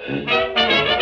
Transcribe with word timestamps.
Música 0.00 0.84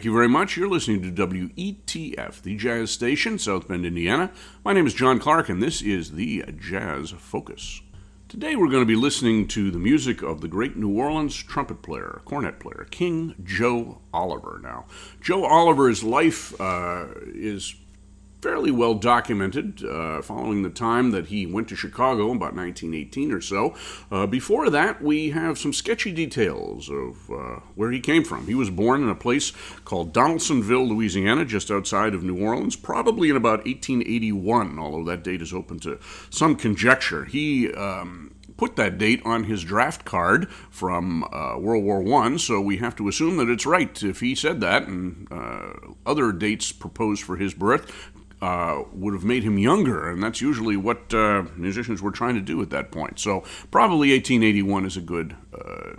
Thank 0.00 0.06
you 0.06 0.14
very 0.14 0.30
much. 0.30 0.56
You're 0.56 0.66
listening 0.66 1.02
to 1.02 1.26
WETF, 1.26 2.40
the 2.40 2.56
Jazz 2.56 2.90
Station, 2.90 3.38
South 3.38 3.68
Bend, 3.68 3.84
Indiana. 3.84 4.32
My 4.64 4.72
name 4.72 4.86
is 4.86 4.94
John 4.94 5.18
Clark, 5.18 5.50
and 5.50 5.62
this 5.62 5.82
is 5.82 6.12
the 6.12 6.42
Jazz 6.58 7.10
Focus. 7.10 7.82
Today 8.26 8.56
we're 8.56 8.70
going 8.70 8.80
to 8.80 8.86
be 8.86 8.96
listening 8.96 9.46
to 9.48 9.70
the 9.70 9.78
music 9.78 10.22
of 10.22 10.40
the 10.40 10.48
great 10.48 10.74
New 10.74 10.98
Orleans 10.98 11.36
trumpet 11.36 11.82
player, 11.82 12.22
cornet 12.24 12.58
player, 12.58 12.86
King 12.90 13.34
Joe 13.44 14.00
Oliver. 14.10 14.58
Now, 14.62 14.86
Joe 15.20 15.44
Oliver's 15.44 16.02
life 16.02 16.58
uh, 16.58 17.08
is 17.26 17.74
fairly 18.40 18.70
well 18.70 18.94
documented 18.94 19.84
uh, 19.84 20.22
following 20.22 20.62
the 20.62 20.70
time 20.70 21.10
that 21.10 21.26
he 21.26 21.46
went 21.46 21.68
to 21.68 21.76
Chicago 21.76 22.32
about 22.32 22.54
1918 22.54 23.32
or 23.32 23.40
so. 23.40 23.74
Uh, 24.10 24.26
before 24.26 24.70
that, 24.70 25.02
we 25.02 25.30
have 25.30 25.58
some 25.58 25.72
sketchy 25.72 26.12
details 26.12 26.88
of 26.88 27.30
uh, 27.30 27.60
where 27.74 27.90
he 27.90 28.00
came 28.00 28.24
from. 28.24 28.46
He 28.46 28.54
was 28.54 28.70
born 28.70 29.02
in 29.02 29.08
a 29.08 29.14
place 29.14 29.52
called 29.84 30.12
Donaldsonville, 30.12 30.88
Louisiana, 30.88 31.44
just 31.44 31.70
outside 31.70 32.14
of 32.14 32.22
New 32.22 32.40
Orleans, 32.40 32.76
probably 32.76 33.30
in 33.30 33.36
about 33.36 33.64
1881, 33.66 34.78
although 34.78 35.04
that 35.04 35.22
date 35.22 35.42
is 35.42 35.52
open 35.52 35.78
to 35.80 35.98
some 36.30 36.56
conjecture. 36.56 37.26
He 37.26 37.72
um, 37.74 38.34
put 38.56 38.76
that 38.76 38.98
date 38.98 39.22
on 39.24 39.44
his 39.44 39.64
draft 39.64 40.04
card 40.04 40.50
from 40.70 41.24
uh, 41.24 41.56
World 41.58 41.84
War 41.84 42.02
One, 42.02 42.38
so 42.38 42.60
we 42.60 42.78
have 42.78 42.96
to 42.96 43.08
assume 43.08 43.36
that 43.38 43.48
it's 43.48 43.66
right 43.66 44.02
if 44.02 44.20
he 44.20 44.34
said 44.34 44.60
that. 44.60 44.86
And 44.86 45.26
uh, 45.30 45.72
other 46.06 46.32
dates 46.32 46.72
proposed 46.72 47.22
for 47.22 47.36
his 47.36 47.54
birth 47.54 48.10
uh, 48.42 48.82
would 48.92 49.14
have 49.14 49.24
made 49.24 49.42
him 49.42 49.58
younger, 49.58 50.08
and 50.08 50.22
that's 50.22 50.40
usually 50.40 50.76
what 50.76 51.12
uh, 51.12 51.44
musicians 51.56 52.00
were 52.00 52.10
trying 52.10 52.34
to 52.34 52.40
do 52.40 52.60
at 52.62 52.70
that 52.70 52.90
point. 52.90 53.18
So 53.18 53.44
probably 53.70 54.12
1881 54.12 54.86
is 54.86 54.96
a 54.96 55.00
good 55.00 55.36
uh, 55.54 55.96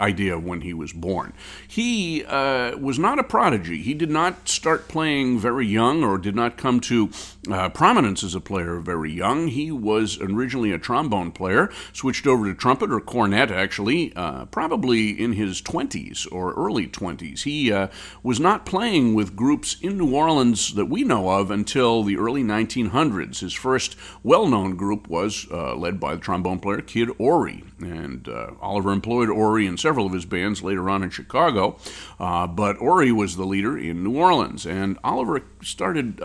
idea 0.00 0.38
when 0.38 0.60
he 0.60 0.72
was 0.72 0.92
born. 0.92 1.32
He 1.66 2.24
uh, 2.24 2.76
was 2.76 2.98
not 2.98 3.18
a 3.18 3.24
prodigy. 3.24 3.82
He 3.82 3.94
did 3.94 4.10
not 4.10 4.48
start 4.48 4.88
playing 4.88 5.38
very 5.38 5.66
young 5.66 6.04
or 6.04 6.18
did 6.18 6.36
not 6.36 6.56
come 6.56 6.80
to 6.80 7.10
uh, 7.52 7.68
prominence 7.70 8.22
as 8.22 8.34
a 8.34 8.40
player 8.40 8.78
very 8.80 9.12
young. 9.12 9.48
He 9.48 9.70
was 9.70 10.20
originally 10.20 10.72
a 10.72 10.78
trombone 10.78 11.32
player, 11.32 11.70
switched 11.92 12.26
over 12.26 12.46
to 12.46 12.54
trumpet 12.54 12.92
or 12.92 13.00
cornet, 13.00 13.50
actually, 13.50 14.12
uh, 14.14 14.46
probably 14.46 15.10
in 15.10 15.32
his 15.32 15.62
20s 15.62 16.30
or 16.32 16.54
early 16.54 16.86
20s. 16.86 17.42
He 17.42 17.72
uh, 17.72 17.88
was 18.22 18.40
not 18.40 18.66
playing 18.66 19.14
with 19.14 19.36
groups 19.36 19.76
in 19.80 19.98
New 19.98 20.14
Orleans 20.14 20.74
that 20.74 20.86
we 20.86 21.04
know 21.04 21.30
of 21.30 21.50
until 21.50 22.02
the 22.02 22.16
early 22.16 22.42
1900s. 22.42 23.40
His 23.40 23.52
first 23.52 23.96
well 24.22 24.46
known 24.46 24.76
group 24.76 25.08
was 25.08 25.46
uh, 25.50 25.74
led 25.74 26.00
by 26.00 26.14
the 26.14 26.20
trombone 26.20 26.60
player 26.60 26.80
Kid 26.80 27.10
Ory, 27.18 27.64
and 27.80 28.28
uh, 28.28 28.52
Oliver 28.60 28.92
employed 28.92 29.28
Ory 29.28 29.66
in 29.66 29.76
several 29.76 30.06
of 30.06 30.12
his 30.12 30.24
bands 30.24 30.62
later 30.62 30.88
on 30.90 31.02
in 31.02 31.10
Chicago, 31.10 31.78
uh, 32.18 32.46
but 32.46 32.80
Ory 32.80 33.12
was 33.12 33.36
the 33.36 33.46
leader 33.46 33.76
in 33.76 34.02
New 34.02 34.16
Orleans, 34.16 34.66
and 34.66 34.98
Oliver 35.02 35.42
started 35.62 36.20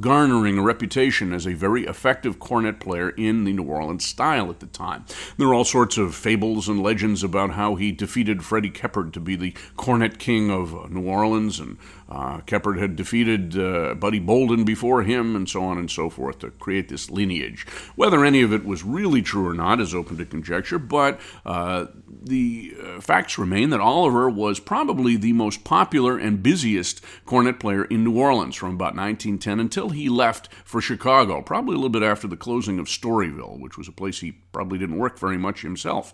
garnering 0.00 0.58
a 0.58 0.62
reputation 0.62 1.32
as 1.32 1.46
a 1.46 1.54
very 1.54 1.86
effective 1.86 2.38
cornet 2.38 2.80
player 2.80 3.10
in 3.10 3.44
the 3.44 3.52
New 3.52 3.64
Orleans 3.64 4.04
style 4.04 4.50
at 4.50 4.60
the 4.60 4.66
time. 4.66 5.04
There 5.36 5.48
are 5.48 5.54
all 5.54 5.64
sorts 5.64 5.96
of 5.96 6.14
fables 6.14 6.68
and 6.68 6.82
legends 6.82 7.22
about 7.22 7.52
how 7.52 7.76
he 7.76 7.92
defeated 7.92 8.44
Freddie 8.44 8.70
Keppard 8.70 9.12
to 9.12 9.20
be 9.20 9.36
the 9.36 9.54
cornet 9.76 10.18
king 10.18 10.50
of 10.50 10.90
New 10.90 11.06
Orleans, 11.06 11.60
and 11.60 11.78
uh, 12.08 12.38
Keppard 12.40 12.78
had 12.78 12.96
defeated 12.96 13.58
uh, 13.58 13.94
Buddy 13.94 14.18
Bolden 14.18 14.64
before 14.64 15.02
him, 15.02 15.34
and 15.34 15.48
so 15.48 15.64
on 15.64 15.78
and 15.78 15.90
so 15.90 16.10
forth, 16.10 16.40
to 16.40 16.50
create 16.50 16.88
this 16.88 17.10
lineage. 17.10 17.66
Whether 17.96 18.24
any 18.24 18.42
of 18.42 18.52
it 18.52 18.64
was 18.64 18.84
really 18.84 19.22
true 19.22 19.46
or 19.46 19.54
not 19.54 19.80
is 19.80 19.94
open 19.94 20.18
to 20.18 20.24
conjecture, 20.24 20.78
but 20.78 21.20
uh, 21.46 21.86
the 22.22 22.74
uh, 22.82 23.00
facts 23.00 23.38
remain 23.38 23.70
that 23.70 23.80
Oliver 23.80 24.28
was 24.28 24.60
probably 24.60 25.16
the 25.16 25.32
most 25.32 25.64
popular 25.64 26.18
and 26.18 26.42
busiest 26.42 27.00
cornet 27.24 27.58
player 27.58 27.84
in 27.84 28.04
New 28.04 28.18
Orleans 28.18 28.56
from 28.56 28.70
about 28.74 28.94
1910 28.96 29.60
until 29.60 29.90
he 29.90 30.08
left 30.08 30.48
for 30.64 30.80
Chicago, 30.80 31.42
probably 31.42 31.74
a 31.74 31.76
little 31.76 31.88
bit 31.88 32.02
after 32.02 32.28
the 32.28 32.36
closing 32.36 32.78
of 32.78 32.86
Storyville, 32.86 33.60
which 33.60 33.78
was 33.78 33.88
a 33.88 33.92
place 33.92 34.20
he 34.20 34.32
probably 34.52 34.78
didn't 34.78 34.98
work 34.98 35.18
very 35.18 35.38
much 35.38 35.62
himself. 35.62 36.12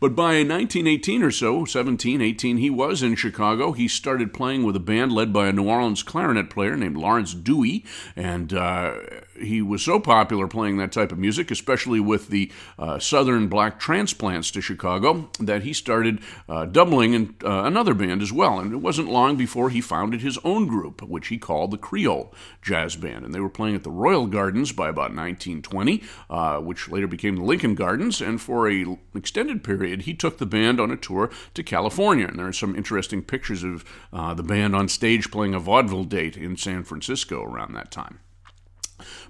But 0.00 0.14
by 0.14 0.42
1918 0.44 1.22
or 1.22 1.30
so, 1.30 1.64
17, 1.64 2.20
18, 2.20 2.56
he 2.58 2.70
was 2.70 3.02
in 3.02 3.14
Chicago. 3.14 3.72
He 3.72 3.88
started 3.88 4.34
playing 4.34 4.64
with 4.64 4.76
a 4.76 4.80
band 4.80 5.12
led 5.12 5.29
by 5.32 5.48
a 5.48 5.52
New 5.52 5.68
Orleans 5.68 6.02
clarinet 6.02 6.50
player 6.50 6.76
named 6.76 6.96
Lawrence 6.96 7.34
Duhé, 7.34 7.84
and 8.16 8.52
uh, 8.52 8.94
he 9.40 9.62
was 9.62 9.82
so 9.82 9.98
popular 9.98 10.46
playing 10.46 10.76
that 10.76 10.92
type 10.92 11.12
of 11.12 11.18
music, 11.18 11.50
especially 11.50 12.00
with 12.00 12.28
the 12.28 12.50
uh, 12.78 12.98
Southern 12.98 13.48
black 13.48 13.78
transplants 13.78 14.50
to 14.52 14.60
Chicago, 14.60 15.30
that 15.38 15.62
he 15.62 15.72
started 15.72 16.20
uh, 16.48 16.66
doubling 16.66 17.14
in 17.14 17.34
uh, 17.44 17.64
another 17.64 17.94
band 17.94 18.22
as 18.22 18.32
well. 18.32 18.58
And 18.58 18.72
it 18.72 18.76
wasn't 18.76 19.10
long 19.10 19.36
before 19.36 19.70
he 19.70 19.80
founded 19.80 20.20
his 20.20 20.38
own 20.44 20.66
group, 20.66 21.02
which 21.02 21.28
he 21.28 21.38
called 21.38 21.70
the 21.70 21.78
Creole 21.78 22.34
Jazz 22.62 22.96
Band. 22.96 23.24
And 23.24 23.34
they 23.34 23.40
were 23.40 23.50
playing 23.50 23.74
at 23.74 23.82
the 23.82 23.90
Royal 23.90 24.26
Gardens 24.26 24.72
by 24.72 24.88
about 24.88 25.14
1920, 25.14 26.02
uh, 26.28 26.58
which 26.60 26.88
later 26.88 27.06
became 27.06 27.36
the 27.36 27.44
Lincoln 27.44 27.74
Gardens. 27.74 28.20
And 28.20 28.40
for 28.40 28.68
an 28.68 28.98
extended 29.14 29.64
period, 29.64 30.02
he 30.02 30.14
took 30.14 30.38
the 30.38 30.46
band 30.46 30.80
on 30.80 30.90
a 30.90 30.96
tour 30.96 31.30
to 31.54 31.62
California. 31.62 32.26
And 32.26 32.38
there 32.38 32.46
are 32.46 32.52
some 32.52 32.76
interesting 32.76 33.22
pictures 33.22 33.62
of 33.62 33.84
uh, 34.12 34.34
the 34.34 34.42
band 34.42 34.74
on 34.76 34.88
stage 34.88 35.30
playing 35.30 35.54
a 35.54 35.60
vaudeville 35.60 36.04
date 36.04 36.36
in 36.36 36.56
San 36.56 36.84
Francisco 36.84 37.42
around 37.42 37.74
that 37.74 37.90
time. 37.90 38.20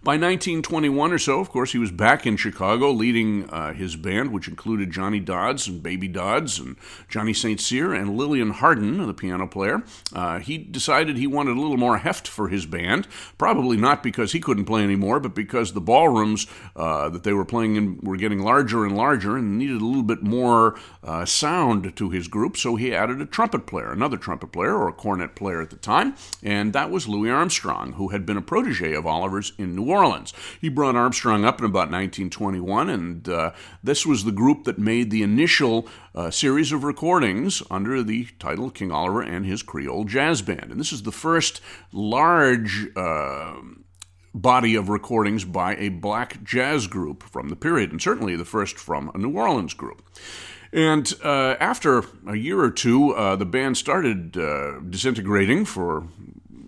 By 0.03 0.13
1921 0.13 1.13
or 1.13 1.19
so, 1.19 1.41
of 1.41 1.51
course, 1.51 1.73
he 1.73 1.79
was 1.79 1.91
back 1.91 2.27
in 2.27 2.37
Chicago 2.37 2.91
leading 2.91 3.49
uh, 3.51 3.73
his 3.73 3.97
band, 3.97 4.33
which 4.33 4.49
included 4.49 4.91
Johnny 4.91 5.21
Dodds 5.21 5.69
and 5.69 5.83
Baby 5.83 6.09
Dodds 6.09 6.59
and 6.59 6.77
Johnny 7.09 7.35
St. 7.35 7.61
Cyr 7.61 7.93
and 7.93 8.17
Lillian 8.17 8.51
Hardin, 8.51 9.07
the 9.07 9.15
piano 9.15 9.47
player. 9.47 9.83
Uh, 10.15 10.39
he 10.39 10.59
decided 10.59 11.17
he 11.17 11.27
wanted 11.27 11.57
a 11.57 11.61
little 11.61 11.77
more 11.77 11.99
heft 11.99 12.27
for 12.27 12.49
his 12.49 12.67
band, 12.67 13.07
probably 13.39 13.77
not 13.77 14.03
because 14.03 14.33
he 14.33 14.41
couldn't 14.41 14.65
play 14.65 14.83
anymore, 14.83 15.21
but 15.21 15.35
because 15.35 15.73
the 15.73 15.81
ballrooms 15.81 16.47
uh, 16.77 17.09
that 17.09 17.25
they 17.25 17.33
were 17.33 17.45
playing 17.45 17.77
in 17.77 17.99
were 18.03 18.17
getting 18.17 18.41
larger 18.41 18.85
and 18.85 18.97
larger 18.97 19.37
and 19.37 19.59
needed 19.59 19.81
a 19.81 19.85
little 19.85 20.03
bit 20.03 20.23
more 20.23 20.79
uh, 21.03 21.25
sound 21.25 21.95
to 21.97 22.11
his 22.11 22.29
group. 22.29 22.57
So 22.57 22.77
he 22.77 22.95
added 22.95 23.21
a 23.21 23.27
trumpet 23.27 23.67
player, 23.67 23.93
another 23.93 24.17
trumpet 24.17 24.53
player 24.53 24.75
or 24.75 24.89
a 24.89 24.93
cornet 24.93 25.35
player 25.35 25.61
at 25.61 25.71
the 25.71 25.77
time, 25.77 26.15
and 26.43 26.73
that 26.73 26.91
was 26.91 27.09
Louis 27.09 27.31
Armstrong, 27.31 27.93
who 27.93 28.09
had 28.09 28.27
been 28.27 28.37
a 28.37 28.43
protege 28.43 28.95
of 28.95 29.07
Oliver's 29.07 29.53
in 29.61 29.77
New 29.77 29.91
Orleans. 29.91 30.33
He 30.61 30.69
brought 30.69 30.97
Armstrong 30.97 31.45
up 31.45 31.59
in 31.59 31.65
about 31.65 31.91
1921, 31.91 32.89
and 32.89 33.29
uh, 33.29 33.53
this 33.83 34.07
was 34.07 34.25
the 34.25 34.33
group 34.33 34.65
that 34.65 34.79
made 34.79 35.11
the 35.11 35.23
initial 35.23 35.87
uh, 36.15 36.31
series 36.31 36.73
of 36.73 36.85
recordings 36.85 37.63
under 37.71 38.03
the 38.03 38.27
title 38.39 38.71
King 38.71 38.91
Oliver 38.91 39.23
and 39.23 39.47
his 39.47 39.63
Creole 39.63 40.05
Jazz 40.05 40.43
Band. 40.43 40.71
And 40.71 40.81
this 40.81 40.93
is 40.93 41.03
the 41.03 41.13
first 41.13 41.61
large 41.93 42.89
uh, 42.97 43.55
body 44.35 44.75
of 44.75 44.89
recordings 44.89 45.45
by 45.45 45.77
a 45.77 45.89
black 45.89 46.43
jazz 46.43 46.87
group 46.87 47.23
from 47.23 47.49
the 47.49 47.57
period, 47.57 47.91
and 47.91 48.01
certainly 48.01 48.37
the 48.37 48.45
first 48.45 48.79
from 48.79 49.11
a 49.15 49.19
New 49.19 49.37
Orleans 49.37 49.75
group. 49.75 50.03
And 50.73 51.13
uh, 51.25 51.57
after 51.59 52.05
a 52.29 52.37
year 52.37 52.61
or 52.61 52.71
two, 52.71 53.11
uh, 53.15 53.35
the 53.37 53.45
band 53.45 53.77
started 53.77 54.37
uh, 54.37 54.79
disintegrating 54.81 55.65
for 55.65 56.07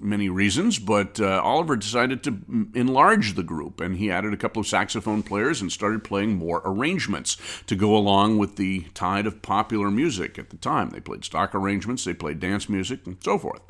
many 0.02 0.28
reasons, 0.28 0.78
but 0.78 1.20
uh, 1.20 1.40
Oliver 1.42 1.76
decided 1.76 2.22
to 2.24 2.38
enlarge 2.74 3.34
the 3.34 3.42
group, 3.42 3.80
and 3.80 3.96
he 3.96 4.10
added 4.10 4.34
a 4.34 4.36
couple 4.36 4.60
of 4.60 4.66
saxophone 4.66 5.22
players 5.22 5.60
and 5.60 5.70
started 5.70 6.04
playing 6.04 6.36
more 6.36 6.60
arrangements 6.64 7.36
to 7.66 7.76
go 7.76 7.96
along 7.96 8.38
with 8.38 8.56
the 8.56 8.86
tide 8.94 9.26
of 9.26 9.42
popular 9.42 9.90
music 9.90 10.38
at 10.38 10.50
the 10.50 10.56
time. 10.56 10.90
They 10.90 11.00
played 11.00 11.24
stock 11.24 11.54
arrangements, 11.54 12.04
they 12.04 12.14
played 12.14 12.40
dance 12.40 12.68
music, 12.68 13.06
and 13.06 13.16
so 13.22 13.38
forth. 13.38 13.60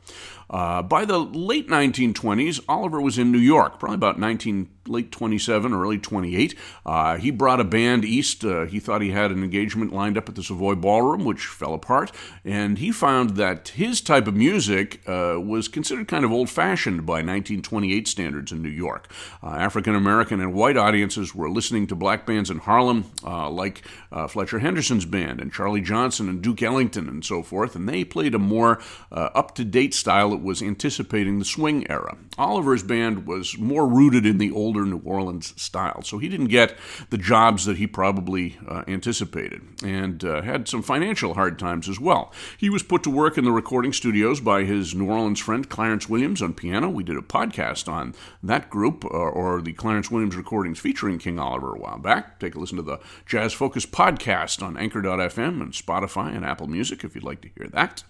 Uh, 0.52 0.82
by 0.82 1.04
the 1.04 1.18
late 1.18 1.68
1920s, 1.68 2.60
Oliver 2.68 3.00
was 3.00 3.18
in 3.18 3.32
New 3.32 3.38
York, 3.38 3.80
probably 3.80 3.94
about 3.94 4.18
19 4.18 4.68
late 4.88 5.12
27, 5.12 5.72
or 5.72 5.82
early 5.82 5.98
28. 5.98 6.54
Uh, 6.84 7.16
he 7.16 7.30
brought 7.30 7.60
a 7.60 7.64
band 7.64 8.04
east. 8.04 8.44
Uh, 8.44 8.66
he 8.66 8.80
thought 8.80 9.00
he 9.00 9.10
had 9.10 9.30
an 9.30 9.42
engagement 9.42 9.92
lined 9.92 10.18
up 10.18 10.28
at 10.28 10.34
the 10.34 10.42
Savoy 10.42 10.74
Ballroom, 10.74 11.24
which 11.24 11.46
fell 11.46 11.74
apart. 11.74 12.10
And 12.44 12.78
he 12.78 12.90
found 12.90 13.30
that 13.36 13.68
his 13.68 14.00
type 14.00 14.26
of 14.26 14.34
music 14.34 15.00
uh, 15.08 15.36
was 15.38 15.68
considered 15.68 16.08
kind 16.08 16.24
of 16.24 16.32
old 16.32 16.50
fashioned 16.50 17.06
by 17.06 17.14
1928 17.14 18.08
standards 18.08 18.52
in 18.52 18.62
New 18.62 18.68
York. 18.68 19.10
Uh, 19.42 19.50
African 19.50 19.94
American 19.94 20.40
and 20.40 20.52
white 20.52 20.76
audiences 20.76 21.34
were 21.34 21.50
listening 21.50 21.86
to 21.86 21.94
black 21.94 22.26
bands 22.26 22.50
in 22.50 22.58
Harlem, 22.58 23.04
uh, 23.24 23.48
like 23.50 23.82
Fletcher 24.28 24.58
Henderson's 24.58 25.04
band 25.04 25.40
and 25.40 25.52
Charlie 25.52 25.80
Johnson 25.80 26.28
and 26.28 26.42
Duke 26.42 26.62
Ellington 26.62 27.08
and 27.08 27.24
so 27.24 27.42
forth. 27.42 27.74
And 27.74 27.88
they 27.88 28.04
played 28.04 28.34
a 28.34 28.38
more 28.38 28.80
up 29.10 29.54
to 29.54 29.64
date 29.64 29.94
style 29.94 30.32
was 30.42 30.62
anticipating 30.62 31.38
the 31.38 31.44
swing 31.44 31.90
era. 31.90 32.16
Oliver's 32.38 32.82
band 32.82 33.26
was 33.26 33.56
more 33.58 33.86
rooted 33.86 34.26
in 34.26 34.38
the 34.38 34.52
older 34.52 34.84
New 34.84 35.00
Orleans 35.04 35.60
style. 35.60 36.02
So 36.02 36.18
he 36.18 36.28
didn't 36.28 36.48
get 36.48 36.76
the 37.10 37.18
jobs 37.18 37.64
that 37.66 37.76
he 37.76 37.86
probably 37.86 38.58
uh, 38.66 38.84
anticipated 38.88 39.62
and 39.84 40.24
uh, 40.24 40.42
had 40.42 40.68
some 40.68 40.82
financial 40.82 41.34
hard 41.34 41.58
times 41.58 41.88
as 41.88 42.00
well. 42.00 42.32
He 42.58 42.70
was 42.70 42.82
put 42.82 43.02
to 43.04 43.10
work 43.10 43.38
in 43.38 43.44
the 43.44 43.52
recording 43.52 43.92
studios 43.92 44.40
by 44.40 44.64
his 44.64 44.94
New 44.94 45.10
Orleans 45.10 45.40
friend 45.40 45.68
Clarence 45.68 46.08
Williams 46.08 46.42
on 46.42 46.54
piano. 46.54 46.88
We 46.88 47.04
did 47.04 47.16
a 47.16 47.22
podcast 47.22 47.90
on 47.90 48.14
that 48.42 48.70
group, 48.70 49.04
or, 49.04 49.30
or 49.30 49.60
the 49.60 49.72
Clarence 49.72 50.10
Williams 50.10 50.36
recordings 50.36 50.78
featuring 50.78 51.18
King 51.18 51.38
Oliver 51.38 51.74
a 51.74 51.78
while 51.78 51.98
back. 51.98 52.40
Take 52.40 52.54
a 52.54 52.58
listen 52.58 52.76
to 52.76 52.82
the 52.82 53.00
Jazz 53.26 53.52
Focus 53.52 53.86
podcast 53.86 54.62
on 54.62 54.76
Anchor.fm 54.76 55.60
and 55.60 55.72
Spotify 55.72 56.34
and 56.34 56.44
Apple 56.44 56.66
Music 56.66 57.04
if 57.04 57.14
you'd 57.14 57.24
like 57.24 57.40
to 57.42 57.50
hear 57.56 57.68
that. 57.68 58.02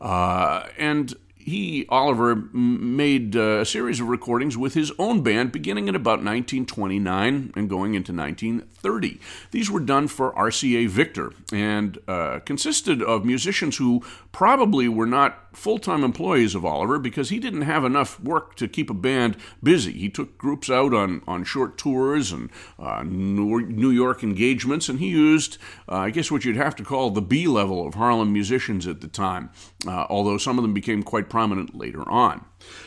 Uh, 0.00 0.66
and 0.76 1.14
he, 1.48 1.86
Oliver, 1.88 2.36
made 2.36 3.36
uh, 3.36 3.60
a 3.60 3.64
series 3.64 4.00
of 4.00 4.08
recordings 4.08 4.56
with 4.56 4.74
his 4.74 4.92
own 4.98 5.22
band 5.22 5.52
beginning 5.52 5.88
in 5.88 5.94
about 5.94 6.18
1929 6.24 7.52
and 7.56 7.68
going 7.68 7.94
into 7.94 8.12
1930. 8.12 9.18
These 9.50 9.70
were 9.70 9.80
done 9.80 10.08
for 10.08 10.32
RCA 10.32 10.88
Victor 10.88 11.32
and 11.52 11.98
uh, 12.06 12.40
consisted 12.40 13.02
of 13.02 13.24
musicians 13.24 13.76
who 13.78 14.02
probably 14.32 14.88
were 14.88 15.06
not 15.06 15.56
full 15.56 15.78
time 15.78 16.04
employees 16.04 16.54
of 16.54 16.64
Oliver 16.64 16.98
because 16.98 17.30
he 17.30 17.38
didn't 17.38 17.62
have 17.62 17.84
enough 17.84 18.20
work 18.20 18.54
to 18.56 18.68
keep 18.68 18.90
a 18.90 18.94
band 18.94 19.36
busy. 19.62 19.92
He 19.92 20.08
took 20.08 20.38
groups 20.38 20.70
out 20.70 20.94
on, 20.94 21.22
on 21.26 21.44
short 21.44 21.78
tours 21.78 22.30
and 22.30 22.50
uh, 22.78 23.02
New 23.04 23.90
York 23.90 24.22
engagements, 24.22 24.88
and 24.88 24.98
he 24.98 25.08
used, 25.08 25.58
uh, 25.88 25.96
I 25.96 26.10
guess, 26.10 26.30
what 26.30 26.44
you'd 26.44 26.56
have 26.56 26.76
to 26.76 26.84
call 26.84 27.10
the 27.10 27.22
B 27.22 27.46
level 27.46 27.86
of 27.86 27.94
Harlem 27.94 28.32
musicians 28.32 28.86
at 28.86 29.00
the 29.00 29.08
time, 29.08 29.50
uh, 29.86 30.06
although 30.08 30.38
some 30.38 30.58
of 30.58 30.62
them 30.62 30.74
became 30.74 31.02
quite 31.02 31.28
prominent 31.28 31.74
later 31.74 32.08
on. 32.08 32.44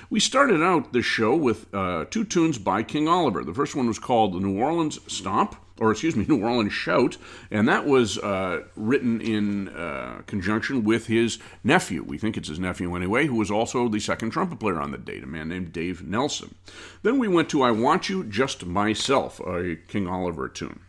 We 0.10 0.20
started 0.20 0.62
out 0.62 0.94
the 0.94 1.02
show 1.02 1.36
with 1.36 1.74
uh, 1.74 2.06
two 2.10 2.26
tunes 2.26 2.58
by 2.58 2.84
King 2.84 3.08
Oliver. 3.08 3.44
The 3.44 3.54
first 3.54 3.76
one 3.76 3.88
was 3.88 4.00
called 4.00 4.34
the 4.34 4.40
New 4.40 4.60
Orleans 4.60 5.00
Stomp 5.08 5.56
or 5.82 5.92
excuse 5.92 6.16
me, 6.16 6.26
New 6.30 6.42
Orleans 6.42 6.72
Shout, 6.72 7.18
and 7.50 7.68
that 7.68 7.86
was 7.86 8.18
uh, 8.20 8.62
written 8.76 9.20
in 9.20 9.68
uh, 9.70 10.22
conjunction 10.28 10.84
with 10.84 11.08
his 11.08 11.40
nephew. 11.64 12.04
We 12.04 12.18
think 12.18 12.38
it's 12.38 12.48
his 12.48 12.60
nephew 12.60 12.96
anyway, 12.96 13.26
who 13.26 13.36
was 13.36 13.52
also 13.52 13.90
the 13.90 14.00
second 14.00 14.30
trumpet 14.30 14.60
player 14.60 14.80
on 14.80 14.92
the 14.92 14.98
date, 14.98 15.24
a 15.24 15.28
man 15.28 15.50
named 15.50 15.74
Dave 15.74 16.04
Nelson. 16.04 16.56
Then 17.02 17.18
we 17.18 17.28
went 17.28 17.50
to 17.50 17.64
I 17.64 17.72
Want 17.72 18.10
You 18.10 18.24
Just 18.24 18.66
Myself, 18.66 19.40
a 19.42 19.76
King 19.88 20.08
Oliver 20.08 20.48
tune. 20.48 20.82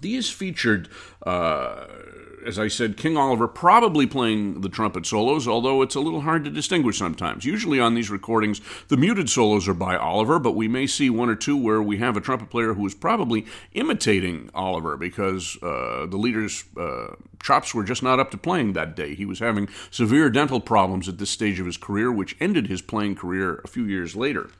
These 0.00 0.30
featured 0.30 0.88
uh, 1.26 1.86
as 2.46 2.58
I 2.58 2.68
said, 2.68 2.96
King 2.96 3.16
Oliver 3.16 3.48
probably 3.48 4.06
playing 4.06 4.60
the 4.60 4.68
trumpet 4.68 5.04
solos, 5.04 5.48
although 5.48 5.82
it's 5.82 5.96
a 5.96 6.00
little 6.00 6.20
hard 6.20 6.44
to 6.44 6.50
distinguish 6.50 6.98
sometimes. 6.98 7.44
Usually 7.44 7.80
on 7.80 7.94
these 7.94 8.10
recordings, 8.10 8.60
the 8.88 8.96
muted 8.96 9.28
solos 9.28 9.66
are 9.66 9.74
by 9.74 9.96
Oliver, 9.96 10.38
but 10.38 10.52
we 10.52 10.68
may 10.68 10.86
see 10.86 11.10
one 11.10 11.28
or 11.28 11.34
two 11.34 11.56
where 11.56 11.82
we 11.82 11.98
have 11.98 12.16
a 12.16 12.20
trumpet 12.20 12.48
player 12.48 12.74
who 12.74 12.86
is 12.86 12.94
probably 12.94 13.46
imitating 13.72 14.50
Oliver 14.54 14.96
because 14.96 15.58
uh, 15.62 16.06
the 16.06 16.16
leader's 16.16 16.64
uh, 16.76 17.16
chops 17.42 17.74
were 17.74 17.84
just 17.84 18.02
not 18.02 18.20
up 18.20 18.30
to 18.30 18.38
playing 18.38 18.72
that 18.72 18.94
day. 18.94 19.14
He 19.14 19.24
was 19.24 19.40
having 19.40 19.68
severe 19.90 20.30
dental 20.30 20.60
problems 20.60 21.08
at 21.08 21.18
this 21.18 21.30
stage 21.30 21.58
of 21.58 21.66
his 21.66 21.76
career, 21.76 22.12
which 22.12 22.36
ended 22.40 22.68
his 22.68 22.82
playing 22.82 23.16
career 23.16 23.60
a 23.64 23.68
few 23.68 23.84
years 23.84 24.14
later. 24.14 24.50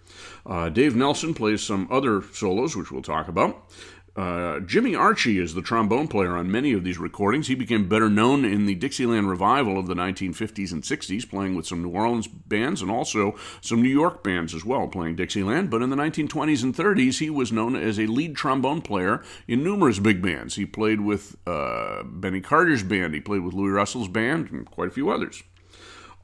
Uh, 0.45 0.69
Dave 0.69 0.97
Nelson 0.97 1.35
plays 1.35 1.63
some 1.63 1.89
other 1.91 2.23
solos, 2.33 2.77
which 2.77 2.91
we'll 2.91 3.03
talk 3.03 3.29
about. 3.29 3.71
Uh, 4.17 4.61
Jimmy 4.61 4.93
Archey 4.93 5.39
is 5.39 5.53
the 5.53 5.61
trombone 5.61 6.09
player 6.09 6.37
on 6.37 6.51
many 6.51 6.73
of 6.73 6.85
these 6.85 6.97
recordings. 6.97 7.49
He 7.49 7.55
became 7.55 7.87
better 7.87 8.09
known 8.09 8.47
in 8.47 8.65
the 8.65 8.75
Dixieland 8.75 9.29
revival 9.29 9.79
of 9.79 9.89
the 9.89 9.95
1950s 9.95 10.73
and 10.73 10.83
60s, 10.83 11.29
playing 11.29 11.55
with 11.55 11.67
some 11.67 11.83
New 11.83 11.91
Orleans 11.91 12.27
bands 12.27 12.81
and 12.81 12.91
also 12.91 13.37
some 13.61 13.83
New 13.83 13.91
York 13.91 14.25
bands 14.25 14.55
as 14.55 14.65
well, 14.65 14.89
playing 14.89 15.17
Dixieland. 15.17 15.71
But 15.71 15.83
in 15.83 15.91
the 15.91 15.97
1920s 15.97 16.63
and 16.63 16.75
30s, 16.75 17.19
he 17.19 17.29
was 17.29 17.53
known 17.53 17.77
as 17.77 17.99
a 17.99 18.07
lead 18.07 18.37
trombone 18.37 18.81
player 18.81 19.23
in 19.47 19.63
numerous 19.63 19.99
big 19.99 20.23
bands. 20.23 20.55
He 20.55 20.65
played 20.65 21.03
with 21.03 21.37
uh, 21.47 22.03
Benny 22.05 22.41
Carter's 22.41 22.83
band, 22.83 23.13
he 23.13 23.21
played 23.21 23.43
with 23.43 23.53
Luis 23.53 23.75
Russell's 23.75 24.09
band, 24.09 24.51
and 24.51 24.71
quite 24.71 24.89
a 24.89 24.93
few 24.93 25.11
others. 25.11 25.43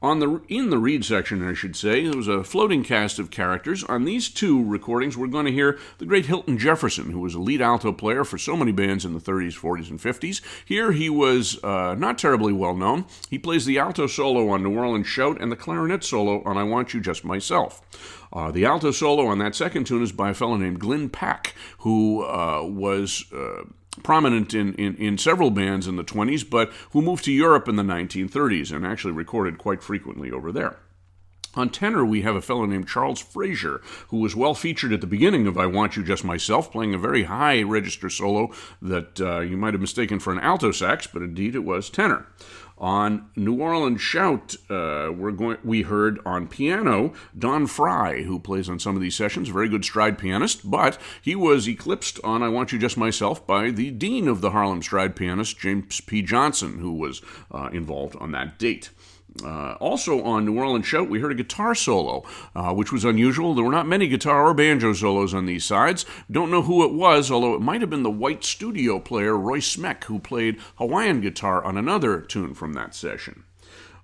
On 0.03 0.19
the 0.19 0.41
in 0.49 0.69
the 0.69 0.77
reed 0.77 1.05
section, 1.05 1.47
I 1.47 1.53
should 1.53 1.77
say, 1.77 2.03
there 2.03 2.17
was 2.17 2.27
a 2.27 2.43
floating 2.43 2.83
cast 2.83 3.19
of 3.19 3.31
characters. 3.31 3.85
On 3.85 4.03
these 4.03 4.27
two 4.27 4.61
recordings, 4.61 5.15
we're 5.15 5.27
going 5.27 5.45
to 5.45 5.51
hear 5.51 5.79
the 5.97 6.05
great 6.05 6.25
Hilton 6.25 6.57
Jefferson, 6.57 7.11
who 7.11 7.21
was 7.21 7.35
a 7.35 7.39
lead 7.39 7.61
alto 7.61 7.93
player 7.93 8.25
for 8.25 8.37
so 8.37 8.57
many 8.57 8.73
bands 8.73 9.05
in 9.05 9.13
the 9.13 9.21
30s, 9.21 9.57
40s, 9.57 9.89
and 9.89 10.01
50s. 10.01 10.41
Here, 10.65 10.91
he 10.91 11.09
was 11.09 11.57
uh, 11.63 11.95
not 11.95 12.17
terribly 12.17 12.51
well 12.51 12.75
known. 12.75 13.05
He 13.29 13.39
plays 13.39 13.63
the 13.63 13.79
alto 13.79 14.05
solo 14.05 14.49
on 14.49 14.61
New 14.61 14.77
Orleans 14.77 15.07
Shout 15.07 15.39
and 15.39 15.49
the 15.49 15.55
clarinet 15.55 16.03
solo 16.03 16.43
on 16.43 16.57
I 16.57 16.63
Want 16.63 16.93
You 16.93 16.99
Just 16.99 17.23
Myself. 17.23 17.81
Uh, 18.33 18.51
the 18.51 18.65
alto 18.65 18.91
solo 18.91 19.27
on 19.27 19.39
that 19.39 19.55
second 19.55 19.85
tune 19.85 20.03
is 20.03 20.11
by 20.11 20.31
a 20.31 20.33
fellow 20.33 20.57
named 20.57 20.81
Glyn 20.81 21.09
Paque, 21.09 21.53
who 21.77 22.23
uh, 22.23 22.61
was 22.65 23.23
uh, 23.31 23.63
prominent 24.01 24.53
in, 24.53 24.73
in, 24.75 24.95
in, 24.95 25.17
several 25.17 25.51
bands 25.51 25.87
in 25.87 25.97
the 25.97 26.03
20s, 26.03 26.49
but 26.49 26.71
who 26.91 27.01
moved 27.01 27.25
to 27.25 27.31
Europe 27.31 27.67
in 27.67 27.75
the 27.75 27.83
1930s 27.83 28.71
and 28.71 28.85
actually 28.85 29.13
recorded 29.13 29.57
quite 29.57 29.83
frequently 29.83 30.31
over 30.31 30.51
there. 30.51 30.77
On 31.55 31.69
tenor, 31.69 32.03
we 32.03 32.23
have 32.23 32.35
a 32.35 32.41
fellow 32.41 32.65
named 32.65 32.87
Charles 32.87 33.19
Frazier, 33.19 33.79
who 34.07 34.17
was 34.17 34.35
well 34.35 34.55
featured 34.55 34.91
at 34.91 35.01
the 35.01 35.07
beginning 35.07 35.45
of 35.45 35.55
I 35.55 35.67
Want 35.67 35.95
You 35.95 36.03
Just 36.03 36.23
Myself, 36.23 36.71
playing 36.71 36.95
a 36.95 36.97
very 36.97 37.23
high 37.23 37.61
register 37.61 38.09
solo 38.09 38.51
that 38.81 39.21
uh, 39.21 39.41
you 39.41 39.55
might 39.55 39.75
have 39.75 39.81
mistaken 39.81 40.17
for 40.17 40.33
an 40.33 40.39
alto 40.39 40.71
sax, 40.71 41.05
but 41.05 41.21
indeed 41.21 41.53
it 41.53 41.63
was 41.63 41.91
tenor. 41.91 42.25
On 42.83 43.29
New 43.37 43.61
Orleans 43.61 44.01
Shout, 44.01 44.55
uh, 44.69 45.09
we're 45.15 45.31
going, 45.31 45.57
we 45.63 45.83
heard 45.83 46.19
on 46.25 46.47
piano 46.47 47.13
Don 47.39 47.65
Frye, 47.65 48.23
who 48.23 48.39
plays 48.39 48.67
on 48.67 48.77
some 48.77 48.97
of 48.97 49.01
these 49.01 49.15
sessions, 49.15 49.47
a 49.47 49.53
very 49.53 49.69
good 49.69 49.85
stride 49.85 50.17
pianist, 50.17 50.69
but 50.69 50.99
he 51.21 51.33
was 51.33 51.65
eclipsed 51.65 52.19
on 52.25 52.43
I 52.43 52.49
Want 52.49 52.73
You 52.73 52.79
Just 52.79 52.97
Myself 52.97 53.47
by 53.47 53.71
the 53.71 53.89
dean 53.89 54.27
of 54.27 54.41
the 54.41 54.49
Harlem 54.49 54.83
stride 54.83 55.15
pianist, 55.15 55.57
James 55.57 56.01
P. 56.01 56.21
Johnson, 56.21 56.79
who 56.79 56.91
was 56.91 57.21
uh, 57.53 57.69
involved 57.71 58.17
on 58.17 58.33
that 58.33 58.59
date. 58.59 58.89
Uh, 59.43 59.73
also 59.79 60.23
on 60.23 60.45
New 60.45 60.57
Orleans 60.57 60.85
Shout, 60.85 61.09
we 61.09 61.19
heard 61.19 61.31
a 61.31 61.35
guitar 61.35 61.73
solo, 61.73 62.23
uh, 62.55 62.73
which 62.73 62.91
was 62.91 63.03
unusual. 63.03 63.55
There 63.55 63.63
were 63.63 63.71
not 63.71 63.87
many 63.87 64.07
guitar 64.07 64.45
or 64.45 64.53
banjo 64.53 64.93
solos 64.93 65.33
on 65.33 65.45
these 65.45 65.65
sides. 65.65 66.05
Don't 66.29 66.51
know 66.51 66.61
who 66.61 66.83
it 66.83 66.93
was, 66.93 67.31
although 67.31 67.55
it 67.55 67.61
might 67.61 67.81
have 67.81 67.89
been 67.89 68.03
the 68.03 68.11
white 68.11 68.43
studio 68.43 68.99
player 68.99 69.35
Roy 69.37 69.59
Smeck 69.59 70.03
who 70.03 70.19
played 70.19 70.59
Hawaiian 70.75 71.21
guitar 71.21 71.63
on 71.63 71.77
another 71.77 72.21
tune 72.21 72.53
from 72.53 72.73
that 72.73 72.93
session. 72.93 73.43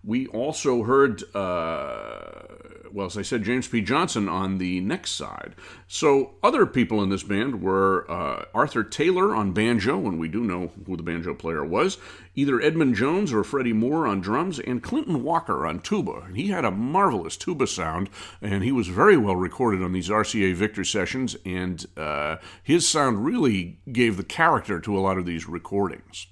We 0.04 0.28
also 0.28 0.84
heard 0.84 1.24
uh, 1.36 2.69
well, 2.94 3.08
as 3.08 3.18
I 3.18 3.22
said, 3.22 3.44
James 3.44 3.68
P. 3.68 3.82
Johnson 3.82 4.28
on 4.30 4.58
the 4.58 4.80
next 4.82 5.12
side. 5.12 5.56
So 5.88 6.36
other 6.44 6.66
people 6.66 7.02
in 7.02 7.10
this 7.10 7.24
band 7.24 7.62
were 7.62 8.10
uh, 8.10 8.46
Arthur 8.54 8.84
Taylor 8.84 9.36
on 9.36 9.52
banjo, 9.52 10.08
and 10.08 10.20
we 10.20 10.28
do 10.28 10.44
know 10.44 10.72
who 10.86 10.98
the 10.98 11.04
banjo 11.04 11.34
player 11.34 11.64
was, 11.64 11.98
either 12.36 12.62
Edmund 12.62 12.96
Jones 12.96 13.34
or 13.34 13.44
Freddie 13.44 13.74
Moore 13.74 14.08
on 14.08 14.22
drums, 14.22 14.60
and 14.60 14.84
Clinton 14.84 15.24
Walker 15.24 15.66
on 15.66 15.80
tuba. 15.80 16.24
And 16.26 16.38
he 16.38 16.48
had 16.48 16.66
a 16.66 16.72
marvelous 16.72 17.38
tuba 17.38 17.68
sound, 17.68 18.10
and 18.42 18.64
he 18.64 18.72
was 18.72 18.88
very 18.88 19.18
well 19.18 19.36
recorded 19.36 19.82
on 19.82 19.94
these 19.94 20.10
RCA 20.10 20.54
Victor 20.54 20.84
sessions, 20.84 21.36
and 21.46 21.86
uh, 21.98 22.38
his 22.64 22.88
sound 22.88 23.26
really 23.26 23.80
gave 23.92 24.18
the 24.18 24.24
character 24.24 24.80
to 24.80 24.98
a 24.98 25.02
lot 25.02 25.18
of 25.18 25.26
these 25.26 25.48
recordings. 25.48 26.28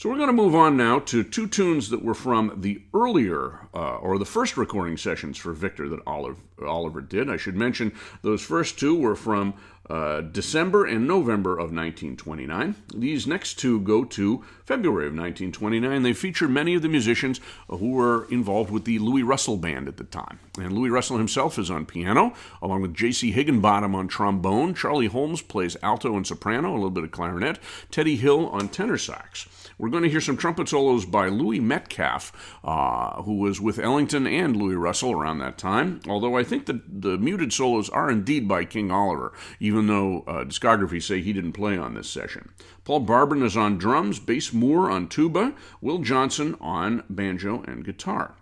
So 0.00 0.08
we're 0.08 0.16
going 0.16 0.28
to 0.28 0.32
move 0.32 0.54
on 0.54 0.78
now 0.78 1.00
to 1.00 1.22
two 1.22 1.46
tunes 1.46 1.90
that 1.90 2.02
were 2.02 2.14
from 2.14 2.62
the 2.62 2.80
earlier 2.94 3.68
uh, 3.74 3.96
or 3.96 4.16
the 4.16 4.24
first 4.24 4.56
recording 4.56 4.96
sessions 4.96 5.36
for 5.36 5.52
Victor 5.52 5.90
that 5.90 6.00
Oliver, 6.06 6.40
Oliver 6.66 7.02
did. 7.02 7.28
I 7.28 7.36
should 7.36 7.54
mention 7.54 7.92
those 8.22 8.40
first 8.40 8.78
two 8.78 8.98
were 8.98 9.14
from 9.14 9.52
uh, 9.90 10.22
December 10.22 10.86
and 10.86 11.06
November 11.06 11.52
of 11.52 11.70
1929. 11.70 12.76
These 12.96 13.26
next 13.26 13.58
two 13.58 13.80
go 13.80 14.04
to 14.04 14.42
February 14.64 15.06
of 15.06 15.12
1929. 15.12 16.02
They 16.02 16.14
feature 16.14 16.48
many 16.48 16.74
of 16.74 16.80
the 16.80 16.88
musicians 16.88 17.38
who 17.68 17.90
were 17.90 18.26
involved 18.30 18.70
with 18.70 18.86
the 18.86 19.00
Luis 19.00 19.24
Russell 19.24 19.58
Band 19.58 19.86
at 19.86 19.98
the 19.98 20.04
time. 20.04 20.38
And 20.58 20.72
Luis 20.72 20.92
Russell 20.92 21.18
himself 21.18 21.58
is 21.58 21.70
on 21.70 21.84
piano, 21.84 22.32
along 22.62 22.80
with 22.80 22.94
J.C. 22.94 23.32
Higginbotham 23.32 23.94
on 23.94 24.08
trombone. 24.08 24.72
Charlie 24.72 25.08
Holmes 25.08 25.42
plays 25.42 25.76
alto 25.82 26.16
and 26.16 26.26
soprano, 26.26 26.70
a 26.70 26.72
little 26.72 26.88
bit 26.88 27.04
of 27.04 27.10
clarinet. 27.10 27.58
Teddy 27.90 28.16
Hill 28.16 28.48
on 28.48 28.70
tenor 28.70 28.96
sax. 28.96 29.46
We're 29.80 29.88
going 29.88 30.02
to 30.02 30.10
hear 30.10 30.20
some 30.20 30.36
trumpet 30.36 30.68
solos 30.68 31.06
by 31.06 31.28
Louis 31.28 31.58
Metcalf, 31.58 32.58
uh, 32.62 33.22
who 33.22 33.36
was 33.36 33.62
with 33.62 33.78
Ellington 33.78 34.26
and 34.26 34.54
Luis 34.54 34.76
Russell 34.76 35.12
around 35.12 35.38
that 35.38 35.56
time. 35.56 36.00
Although 36.06 36.36
I 36.36 36.44
think 36.44 36.66
that 36.66 37.00
the 37.00 37.16
muted 37.16 37.50
solos 37.50 37.88
are 37.88 38.10
indeed 38.10 38.46
by 38.46 38.66
King 38.66 38.90
Oliver, 38.90 39.32
even 39.58 39.86
though 39.86 40.20
uh, 40.26 40.44
discography 40.44 41.02
say 41.02 41.22
he 41.22 41.32
didn't 41.32 41.54
play 41.54 41.78
on 41.78 41.94
this 41.94 42.10
session. 42.10 42.52
Paul 42.84 43.06
Barbarin 43.06 43.42
is 43.42 43.56
on 43.56 43.78
drums, 43.78 44.20
Bass 44.20 44.52
Moore 44.52 44.90
on 44.90 45.08
tuba, 45.08 45.54
Will 45.80 46.00
Johnson 46.00 46.58
on 46.60 47.02
banjo 47.08 47.62
and 47.62 47.82
guitar. 47.82 48.36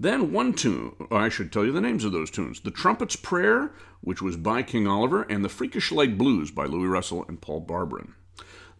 Then 0.00 0.32
one 0.32 0.52
tune, 0.52 0.96
I 1.12 1.28
should 1.28 1.52
tell 1.52 1.64
you 1.64 1.70
the 1.70 1.80
names 1.80 2.04
of 2.04 2.10
those 2.10 2.32
tunes 2.32 2.58
The 2.58 2.72
Trumpet's 2.72 3.14
Prayer, 3.14 3.72
which 4.00 4.20
was 4.20 4.36
by 4.36 4.64
King 4.64 4.88
Oliver, 4.88 5.22
and 5.22 5.44
The 5.44 5.48
Freakish 5.48 5.92
Light 5.92 6.18
Blues 6.18 6.50
by 6.50 6.64
Luis 6.64 6.88
Russell 6.88 7.24
and 7.28 7.40
Paul 7.40 7.64
Barbarin. 7.64 8.14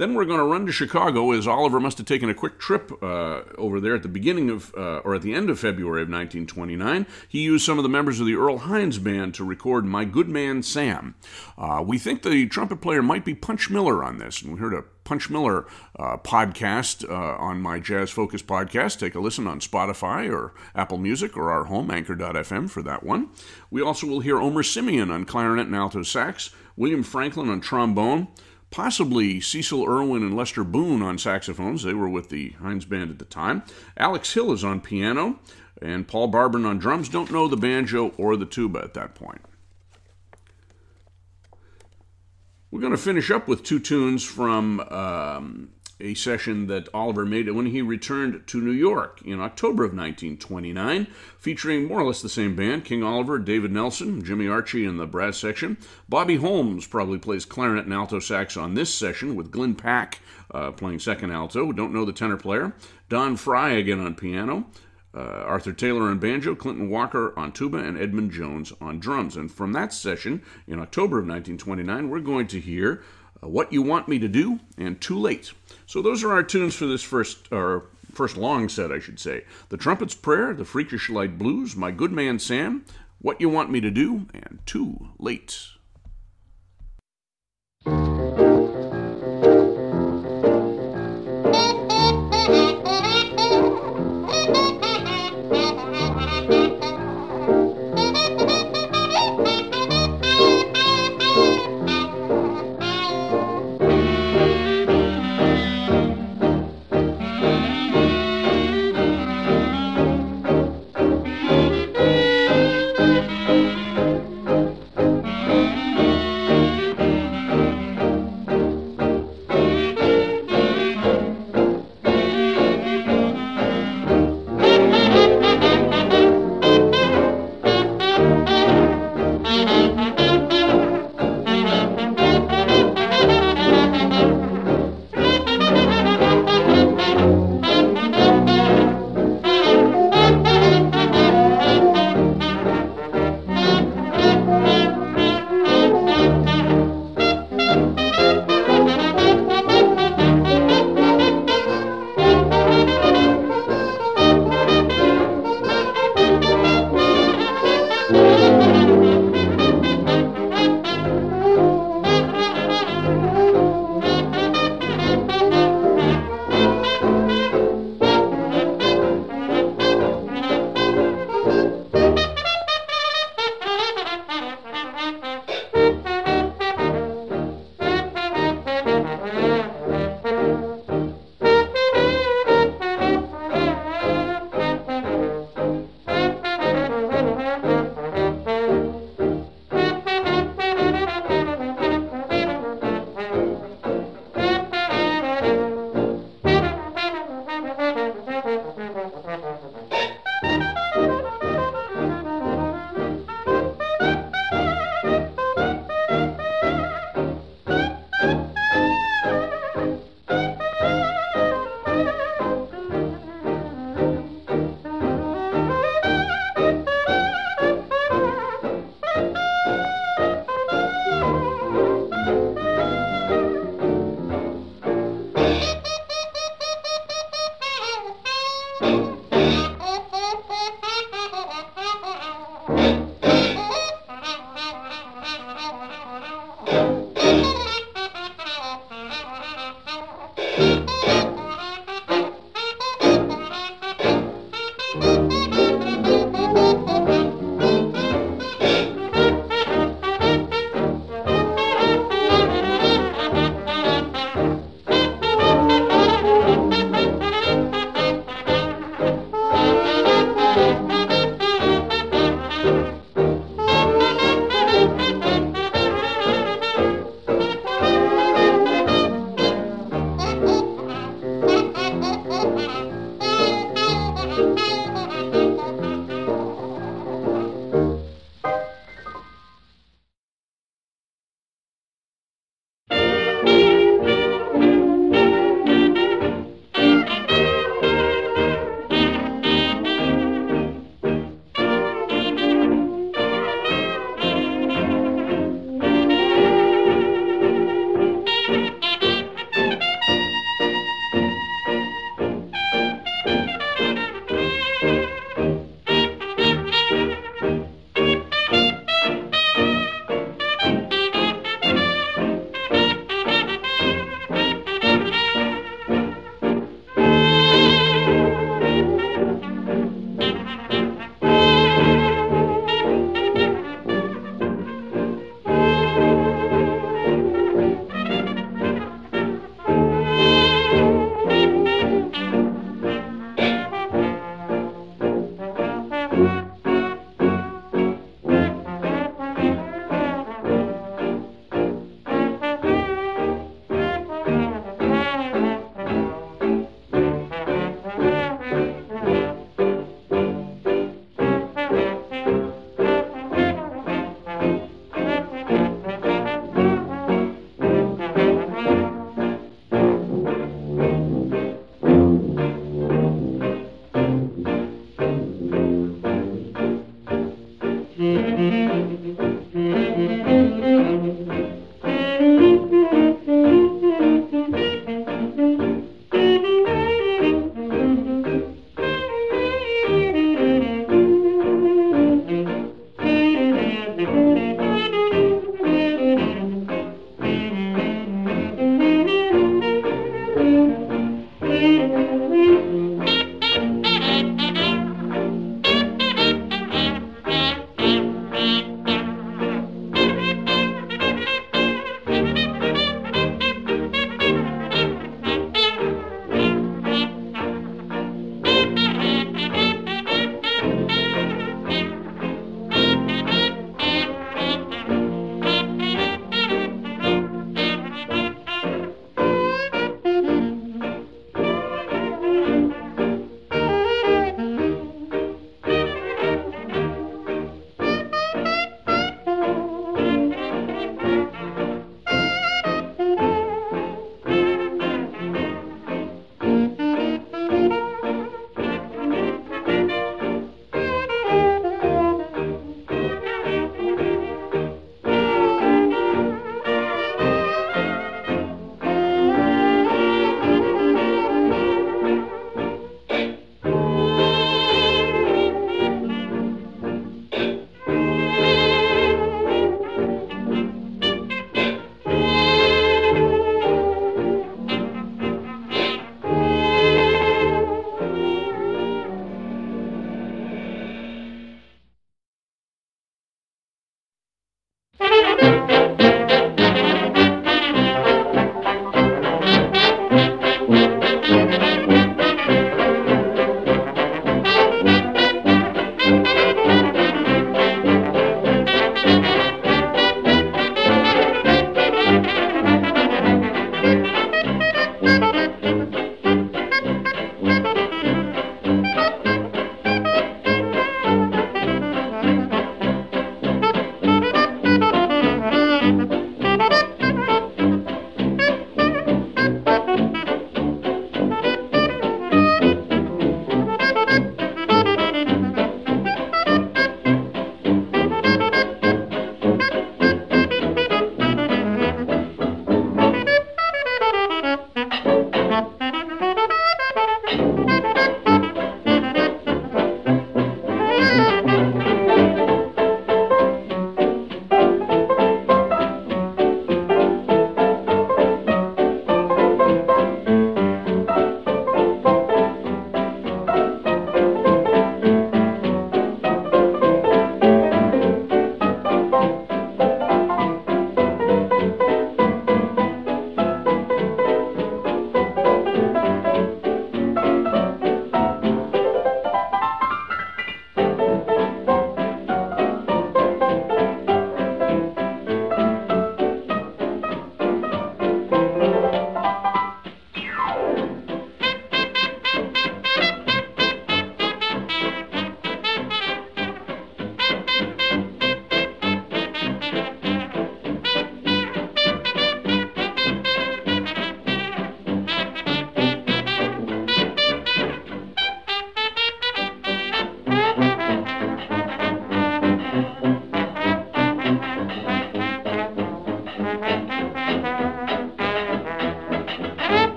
Then 0.00 0.14
we're 0.14 0.24
going 0.24 0.38
to 0.38 0.46
run 0.46 0.64
to 0.64 0.72
Chicago 0.72 1.30
as 1.32 1.46
Oliver 1.46 1.78
must 1.78 1.98
have 1.98 2.06
taken 2.06 2.30
a 2.30 2.34
quick 2.34 2.58
trip 2.58 2.90
uh, 3.02 3.42
over 3.58 3.80
there 3.80 3.94
at 3.94 4.02
the 4.02 4.08
beginning 4.08 4.48
of, 4.48 4.74
uh, 4.74 5.00
or 5.04 5.14
at 5.14 5.20
the 5.20 5.34
end 5.34 5.50
of 5.50 5.60
February 5.60 6.00
of 6.00 6.08
1929. 6.08 7.06
He 7.28 7.40
used 7.40 7.66
some 7.66 7.78
of 7.78 7.82
the 7.82 7.90
members 7.90 8.18
of 8.18 8.24
the 8.24 8.34
Earl 8.34 8.56
Hines 8.56 8.98
Band 8.98 9.34
to 9.34 9.44
record 9.44 9.84
My 9.84 10.06
Good 10.06 10.30
Man 10.30 10.62
Sam. 10.62 11.16
Uh, 11.58 11.84
we 11.86 11.98
think 11.98 12.22
the 12.22 12.46
trumpet 12.46 12.80
player 12.80 13.02
might 13.02 13.26
be 13.26 13.34
Punch 13.34 13.68
Miller 13.68 14.02
on 14.02 14.16
this, 14.16 14.40
and 14.40 14.54
we 14.54 14.58
heard 14.58 14.72
a 14.72 14.84
Punch 15.04 15.28
Miller 15.28 15.66
uh, 15.98 16.16
podcast 16.16 17.06
uh, 17.06 17.36
on 17.36 17.60
my 17.60 17.78
Jazz 17.78 18.08
Focus 18.08 18.40
podcast. 18.40 19.00
Take 19.00 19.14
a 19.14 19.20
listen 19.20 19.46
on 19.46 19.60
Spotify 19.60 20.32
or 20.32 20.54
Apple 20.74 20.96
Music 20.96 21.36
or 21.36 21.50
our 21.50 21.64
home, 21.64 21.90
anchor.fm, 21.90 22.70
for 22.70 22.80
that 22.80 23.02
one. 23.02 23.28
We 23.70 23.82
also 23.82 24.06
will 24.06 24.20
hear 24.20 24.38
Omer 24.38 24.62
Simeon 24.62 25.10
on 25.10 25.26
clarinet 25.26 25.66
and 25.66 25.76
alto 25.76 26.02
sax, 26.02 26.54
William 26.74 27.02
Franklin 27.02 27.50
on 27.50 27.60
trombone, 27.60 28.28
possibly 28.70 29.40
Cecil 29.40 29.84
Irwin 29.84 30.22
and 30.22 30.36
Lester 30.36 30.64
Boone 30.64 31.02
on 31.02 31.18
saxophones. 31.18 31.82
They 31.82 31.94
were 31.94 32.08
with 32.08 32.28
the 32.28 32.50
Hines 32.60 32.84
Band 32.84 33.10
at 33.10 33.18
the 33.18 33.24
time. 33.24 33.62
Alex 33.96 34.32
Hill 34.32 34.52
is 34.52 34.64
on 34.64 34.80
piano, 34.80 35.38
and 35.82 36.06
Paul 36.06 36.28
Barber 36.28 36.64
on 36.66 36.78
drums. 36.78 37.08
Don't 37.08 37.30
know 37.30 37.48
the 37.48 37.56
banjo 37.56 38.12
or 38.16 38.36
the 38.36 38.46
tuba 38.46 38.80
at 38.80 38.94
that 38.94 39.14
point. 39.14 39.42
We're 42.70 42.80
going 42.80 42.92
to 42.92 42.98
finish 42.98 43.30
up 43.30 43.48
with 43.48 43.64
two 43.64 43.80
tunes 43.80 44.22
from 44.22 44.78
um, 44.80 45.70
a 46.00 46.14
session 46.14 46.66
that 46.66 46.88
Oliver 46.94 47.24
made 47.24 47.50
when 47.50 47.66
he 47.66 47.82
returned 47.82 48.46
to 48.46 48.60
New 48.60 48.70
York 48.70 49.20
in 49.24 49.40
October 49.40 49.84
of 49.84 49.90
1929, 49.90 51.06
featuring 51.38 51.86
more 51.86 52.00
or 52.00 52.06
less 52.06 52.22
the 52.22 52.28
same 52.28 52.56
band 52.56 52.84
King 52.84 53.02
Oliver, 53.02 53.38
David 53.38 53.72
Nelson, 53.72 54.24
Jimmy 54.24 54.46
Archey 54.46 54.88
in 54.88 54.96
the 54.96 55.06
brass 55.06 55.38
section. 55.38 55.76
Bobby 56.08 56.36
Holmes 56.36 56.86
probably 56.86 57.18
plays 57.18 57.44
clarinet 57.44 57.84
and 57.84 57.94
alto 57.94 58.18
sax 58.18 58.56
on 58.56 58.74
this 58.74 58.92
session, 58.92 59.36
with 59.36 59.50
Glyn 59.50 59.74
Paque 59.74 60.18
uh, 60.52 60.72
playing 60.72 60.98
second 60.98 61.30
alto. 61.30 61.72
Don't 61.72 61.92
know 61.92 62.04
the 62.04 62.12
tenor 62.12 62.36
player. 62.36 62.72
Don 63.08 63.36
Frye 63.36 63.70
again 63.70 64.00
on 64.00 64.14
piano. 64.14 64.66
Uh, 65.12 65.18
Arthur 65.18 65.72
Taylor 65.72 66.02
on 66.02 66.20
banjo, 66.20 66.54
Clinton 66.54 66.88
Walker 66.88 67.36
on 67.36 67.50
tuba, 67.50 67.78
and 67.78 67.98
Edmund 67.98 68.30
Jones 68.30 68.72
on 68.80 69.00
drums. 69.00 69.36
And 69.36 69.50
from 69.50 69.72
that 69.72 69.92
session 69.92 70.42
in 70.68 70.78
October 70.78 71.18
of 71.18 71.26
1929, 71.26 72.08
we're 72.08 72.20
going 72.20 72.46
to 72.46 72.60
hear 72.60 73.02
uh, 73.42 73.48
What 73.48 73.72
You 73.72 73.82
Want 73.82 74.08
Me 74.08 74.18
to 74.18 74.28
Do 74.28 74.60
and 74.76 75.00
Too 75.00 75.18
Late. 75.18 75.52
So 75.86 76.02
those 76.02 76.22
are 76.24 76.32
our 76.32 76.42
tunes 76.42 76.74
for 76.74 76.86
this 76.86 77.02
first, 77.02 77.48
or 77.52 77.86
first 78.12 78.36
long 78.36 78.68
set, 78.68 78.92
I 78.92 78.98
should 78.98 79.18
say. 79.18 79.44
The 79.68 79.76
Trumpet's 79.76 80.14
Prayer, 80.14 80.54
The 80.54 80.64
Freakish 80.64 81.08
Light 81.10 81.38
Blues, 81.38 81.76
My 81.76 81.90
Good 81.90 82.12
Man 82.12 82.38
Sam, 82.38 82.84
What 83.20 83.40
You 83.40 83.48
Want 83.48 83.70
Me 83.70 83.80
to 83.80 83.90
Do, 83.90 84.26
and 84.34 84.60
Too 84.66 85.08
Late. 85.18 85.58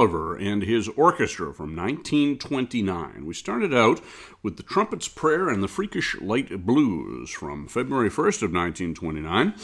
Oliver 0.00 0.34
and 0.34 0.62
his 0.62 0.88
orchestra 0.96 1.52
from 1.52 1.76
1929. 1.76 3.26
We 3.26 3.34
started 3.34 3.74
out 3.74 4.00
with 4.42 4.56
the 4.56 4.62
Trumpet's 4.62 5.08
Prayer 5.08 5.50
and 5.50 5.62
the 5.62 5.68
Freakish 5.68 6.18
Light 6.22 6.64
Blues 6.64 7.28
from 7.28 7.68
February 7.68 8.08
1st 8.08 8.42
of 8.42 8.50
1929, 8.50 9.54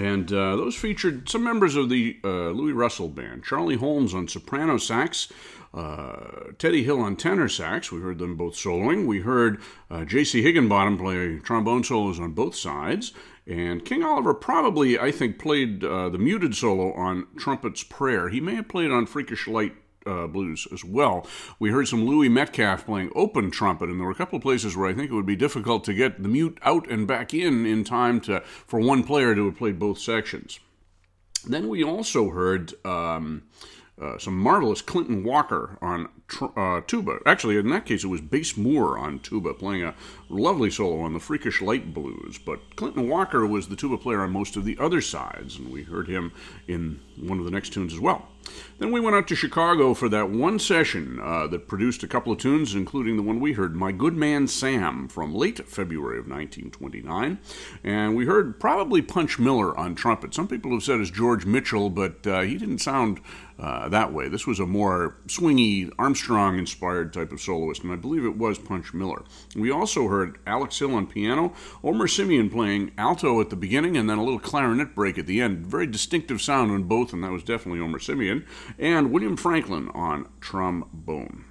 and 0.00 0.32
uh, 0.32 0.56
those 0.56 0.74
featured 0.74 1.28
some 1.28 1.44
members 1.44 1.76
of 1.76 1.90
the 1.90 2.18
uh, 2.24 2.50
Luis 2.50 2.74
Russell 2.74 3.08
Band, 3.08 3.44
Charlie 3.44 3.76
Holmes 3.76 4.14
on 4.14 4.26
soprano 4.26 4.78
sax, 4.78 5.32
uh, 5.72 6.50
Teddy 6.58 6.82
Hill 6.82 7.00
on 7.00 7.14
tenor 7.14 7.48
sax. 7.48 7.92
We 7.92 8.00
heard 8.00 8.18
them 8.18 8.34
both 8.34 8.54
soloing. 8.54 9.06
We 9.06 9.20
heard 9.20 9.60
uh, 9.92 10.04
J.C. 10.04 10.42
Higginbotham 10.42 10.98
play 10.98 11.38
trombone 11.38 11.84
solos 11.84 12.18
on 12.18 12.32
both 12.32 12.56
sides. 12.56 13.12
And 13.46 13.84
King 13.84 14.02
Oliver 14.02 14.32
probably, 14.32 14.98
I 14.98 15.10
think, 15.10 15.38
played 15.38 15.84
uh, 15.84 16.08
the 16.08 16.18
muted 16.18 16.54
solo 16.56 16.92
on 16.94 17.26
Trumpet's 17.36 17.82
Prayer. 17.82 18.30
He 18.30 18.40
may 18.40 18.54
have 18.54 18.68
played 18.68 18.90
on 18.90 19.06
Freakish 19.06 19.46
Light 19.46 19.74
uh, 20.06 20.26
blues 20.26 20.66
as 20.72 20.84
well. 20.84 21.26
We 21.58 21.70
heard 21.70 21.88
some 21.88 22.04
Louis 22.04 22.28
Metcalf 22.28 22.86
playing 22.86 23.10
open 23.14 23.50
trumpet, 23.50 23.88
and 23.88 23.98
there 23.98 24.06
were 24.06 24.12
a 24.12 24.16
couple 24.16 24.36
of 24.36 24.42
places 24.42 24.76
where 24.76 24.88
I 24.88 24.94
think 24.94 25.10
it 25.10 25.14
would 25.14 25.26
be 25.26 25.36
difficult 25.36 25.84
to 25.84 25.94
get 25.94 26.22
the 26.22 26.28
mute 26.28 26.58
out 26.62 26.90
and 26.90 27.06
back 27.06 27.34
in 27.34 27.66
in 27.66 27.84
time 27.84 28.20
to 28.22 28.40
for 28.40 28.80
one 28.80 29.04
player 29.04 29.34
to 29.34 29.46
have 29.46 29.56
played 29.56 29.78
both 29.78 29.98
sections. 29.98 30.60
Then 31.46 31.68
we 31.68 31.84
also 31.84 32.30
heard. 32.30 32.72
Um, 32.84 33.42
uh, 34.00 34.18
some 34.18 34.36
marvelous 34.36 34.82
Clinton 34.82 35.22
Walker 35.22 35.78
on 35.80 36.08
tr- 36.26 36.58
uh, 36.58 36.80
tuba. 36.86 37.18
Actually, 37.26 37.56
in 37.58 37.68
that 37.70 37.86
case, 37.86 38.02
it 38.02 38.08
was 38.08 38.20
Bass 38.20 38.56
Moore 38.56 38.98
on 38.98 39.20
tuba, 39.20 39.54
playing 39.54 39.84
a 39.84 39.94
lovely 40.28 40.70
solo 40.70 41.00
on 41.00 41.12
the 41.12 41.20
Freakish 41.20 41.62
Light 41.62 41.94
Blues. 41.94 42.38
But 42.44 42.74
Clinton 42.76 43.08
Walker 43.08 43.46
was 43.46 43.68
the 43.68 43.76
tuba 43.76 43.96
player 43.96 44.22
on 44.22 44.32
most 44.32 44.56
of 44.56 44.64
the 44.64 44.76
other 44.80 45.00
sides, 45.00 45.58
and 45.58 45.70
we 45.70 45.84
heard 45.84 46.08
him 46.08 46.32
in 46.66 47.00
one 47.20 47.38
of 47.38 47.44
the 47.44 47.50
next 47.52 47.72
tunes 47.72 47.92
as 47.92 48.00
well. 48.00 48.28
Then 48.78 48.90
we 48.92 49.00
went 49.00 49.16
out 49.16 49.28
to 49.28 49.36
Chicago 49.36 49.94
for 49.94 50.08
that 50.08 50.30
one 50.30 50.58
session 50.58 51.20
uh, 51.22 51.46
that 51.48 51.68
produced 51.68 52.02
a 52.02 52.08
couple 52.08 52.32
of 52.32 52.38
tunes, 52.38 52.74
including 52.74 53.16
the 53.16 53.22
one 53.22 53.40
we 53.40 53.52
heard, 53.52 53.74
My 53.74 53.92
Good 53.92 54.14
Man 54.14 54.46
Sam, 54.46 55.08
from 55.08 55.34
late 55.34 55.66
February 55.68 56.18
of 56.18 56.26
1929. 56.26 57.38
And 57.82 58.16
we 58.16 58.26
heard 58.26 58.58
probably 58.58 59.02
Punch 59.02 59.38
Miller 59.38 59.76
on 59.78 59.94
trumpet. 59.94 60.34
Some 60.34 60.48
people 60.48 60.72
have 60.72 60.82
said 60.82 61.00
it's 61.00 61.10
George 61.10 61.46
Mitchell, 61.46 61.90
but 61.90 62.26
uh, 62.26 62.40
he 62.40 62.56
didn't 62.56 62.78
sound 62.78 63.20
uh, 63.58 63.88
that 63.88 64.12
way. 64.12 64.28
This 64.28 64.46
was 64.46 64.58
a 64.58 64.66
more 64.66 65.16
swingy, 65.26 65.90
Armstrong 65.98 66.58
inspired 66.58 67.12
type 67.12 67.30
of 67.30 67.40
soloist, 67.40 67.84
and 67.84 67.92
I 67.92 67.96
believe 67.96 68.24
it 68.24 68.36
was 68.36 68.58
Punch 68.58 68.92
Miller. 68.92 69.22
We 69.54 69.70
also 69.70 70.08
heard 70.08 70.38
Alex 70.46 70.78
Hill 70.78 70.94
on 70.94 71.06
piano, 71.06 71.52
Omer 71.82 72.08
Simeon 72.08 72.50
playing 72.50 72.92
alto 72.98 73.40
at 73.40 73.50
the 73.50 73.56
beginning, 73.56 73.96
and 73.96 74.10
then 74.10 74.18
a 74.18 74.24
little 74.24 74.40
clarinet 74.40 74.94
break 74.94 75.18
at 75.18 75.26
the 75.26 75.40
end. 75.40 75.66
Very 75.66 75.86
distinctive 75.86 76.42
sound 76.42 76.72
on 76.72 76.84
both, 76.84 77.12
and 77.12 77.22
that 77.22 77.30
was 77.30 77.44
definitely 77.44 77.80
Omer 77.80 78.00
Simeon, 78.00 78.33
and 78.78 79.12
William 79.12 79.36
Franklin 79.36 79.88
on 79.94 80.28
trombone. 80.40 81.44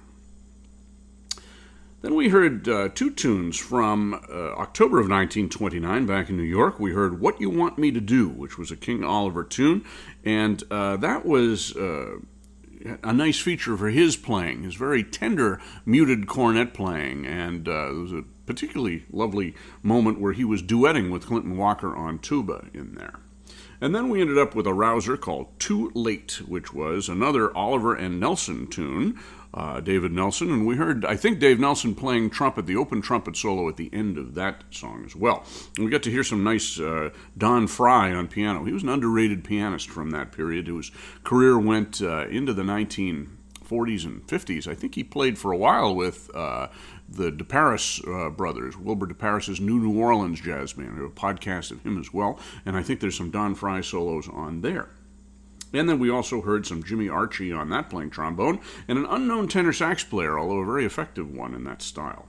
Then 2.04 2.16
we 2.16 2.28
heard 2.28 2.68
uh, 2.68 2.90
two 2.94 3.10
tunes 3.10 3.56
from 3.56 4.12
uh, 4.12 4.52
October 4.56 4.98
of 4.98 5.08
1929 5.08 6.04
back 6.04 6.28
in 6.28 6.36
New 6.36 6.42
York. 6.42 6.78
We 6.78 6.92
heard 6.92 7.18
What 7.18 7.40
You 7.40 7.48
Want 7.48 7.78
Me 7.78 7.90
to 7.92 8.00
Do, 8.00 8.28
which 8.28 8.58
was 8.58 8.70
a 8.70 8.76
King 8.76 9.02
Oliver 9.02 9.42
tune, 9.42 9.86
and 10.22 10.62
uh, 10.70 10.98
that 10.98 11.24
was 11.24 11.74
uh, 11.74 12.16
a 13.02 13.12
nice 13.14 13.40
feature 13.40 13.74
for 13.76 13.88
his 13.88 14.16
playing, 14.16 14.64
his 14.64 14.74
very 14.74 15.02
tender, 15.02 15.60
muted 15.86 16.26
cornet 16.26 16.74
playing, 16.74 17.24
and 17.24 17.66
uh, 17.66 17.88
it 17.88 17.94
was 17.94 18.12
a 18.12 18.24
particularly 18.44 19.04
lovely 19.10 19.54
moment 19.82 20.20
where 20.20 20.34
he 20.34 20.44
was 20.44 20.62
duetting 20.62 21.10
with 21.10 21.26
Clinton 21.26 21.56
Walker 21.56 21.96
on 21.96 22.18
tuba 22.18 22.66
in 22.74 22.96
there. 22.96 23.20
And 23.84 23.94
then 23.94 24.08
we 24.08 24.22
ended 24.22 24.38
up 24.38 24.54
with 24.54 24.66
a 24.66 24.72
rouser 24.72 25.18
called 25.18 25.60
Too 25.60 25.92
Late, 25.94 26.40
which 26.48 26.72
was 26.72 27.10
another 27.10 27.54
Oliver 27.54 27.94
and 27.94 28.18
Nelson 28.18 28.66
tune 28.66 29.20
uh, 29.52 29.80
David 29.80 30.10
Nelson, 30.10 30.50
and 30.50 30.66
we 30.66 30.76
heard, 30.76 31.04
I 31.04 31.16
think, 31.16 31.38
Dave 31.38 31.60
Nelson 31.60 31.94
playing 31.94 32.30
trumpet, 32.30 32.64
the 32.64 32.76
open 32.76 33.02
trumpet 33.02 33.36
solo 33.36 33.68
at 33.68 33.76
the 33.76 33.90
end 33.92 34.16
of 34.16 34.34
that 34.36 34.64
song 34.70 35.04
as 35.04 35.14
well. 35.14 35.44
And 35.76 35.84
we 35.84 35.90
got 35.90 36.02
to 36.04 36.10
hear 36.10 36.24
some 36.24 36.42
nice 36.42 36.80
uh, 36.80 37.10
Don 37.36 37.66
Frye 37.66 38.14
on 38.14 38.26
piano. 38.26 38.64
He 38.64 38.72
was 38.72 38.82
an 38.82 38.88
underrated 38.88 39.44
pianist 39.44 39.90
from 39.90 40.12
that 40.12 40.32
period 40.32 40.66
whose 40.66 40.90
career 41.22 41.58
went 41.58 42.00
uh, 42.00 42.26
into 42.28 42.54
the 42.54 42.62
1940s 42.62 44.06
and 44.06 44.26
50s. 44.26 44.66
I 44.66 44.74
think 44.74 44.94
he 44.94 45.04
played 45.04 45.36
for 45.36 45.52
a 45.52 45.58
while 45.58 45.94
with 45.94 46.30
uh, 46.34 46.68
the 47.14 47.30
DeParis 47.30 48.06
uh, 48.06 48.30
brothers, 48.30 48.76
Wilbur 48.76 49.06
DeParis's 49.06 49.60
New 49.60 49.78
New 49.78 50.00
Orleans 50.00 50.40
Jazz 50.40 50.72
Band. 50.72 50.96
We 50.96 51.02
have 51.02 51.10
a 51.10 51.14
podcast 51.14 51.70
of 51.70 51.82
him 51.82 51.98
as 51.98 52.12
well, 52.12 52.38
and 52.64 52.76
I 52.76 52.82
think 52.82 53.00
there's 53.00 53.16
some 53.16 53.30
Don 53.30 53.54
Frye 53.54 53.80
solos 53.80 54.28
on 54.28 54.60
there. 54.60 54.88
And 55.72 55.88
then 55.88 55.98
we 55.98 56.08
also 56.08 56.40
heard 56.40 56.66
some 56.66 56.84
Jimmy 56.84 57.08
Archey 57.08 57.56
on 57.56 57.68
that 57.70 57.90
playing 57.90 58.10
trombone, 58.10 58.60
and 58.86 58.98
an 58.98 59.06
unknown 59.06 59.48
tenor 59.48 59.72
sax 59.72 60.04
player, 60.04 60.38
although 60.38 60.60
a 60.60 60.66
very 60.66 60.84
effective 60.84 61.30
one 61.30 61.54
in 61.54 61.64
that 61.64 61.82
style. 61.82 62.26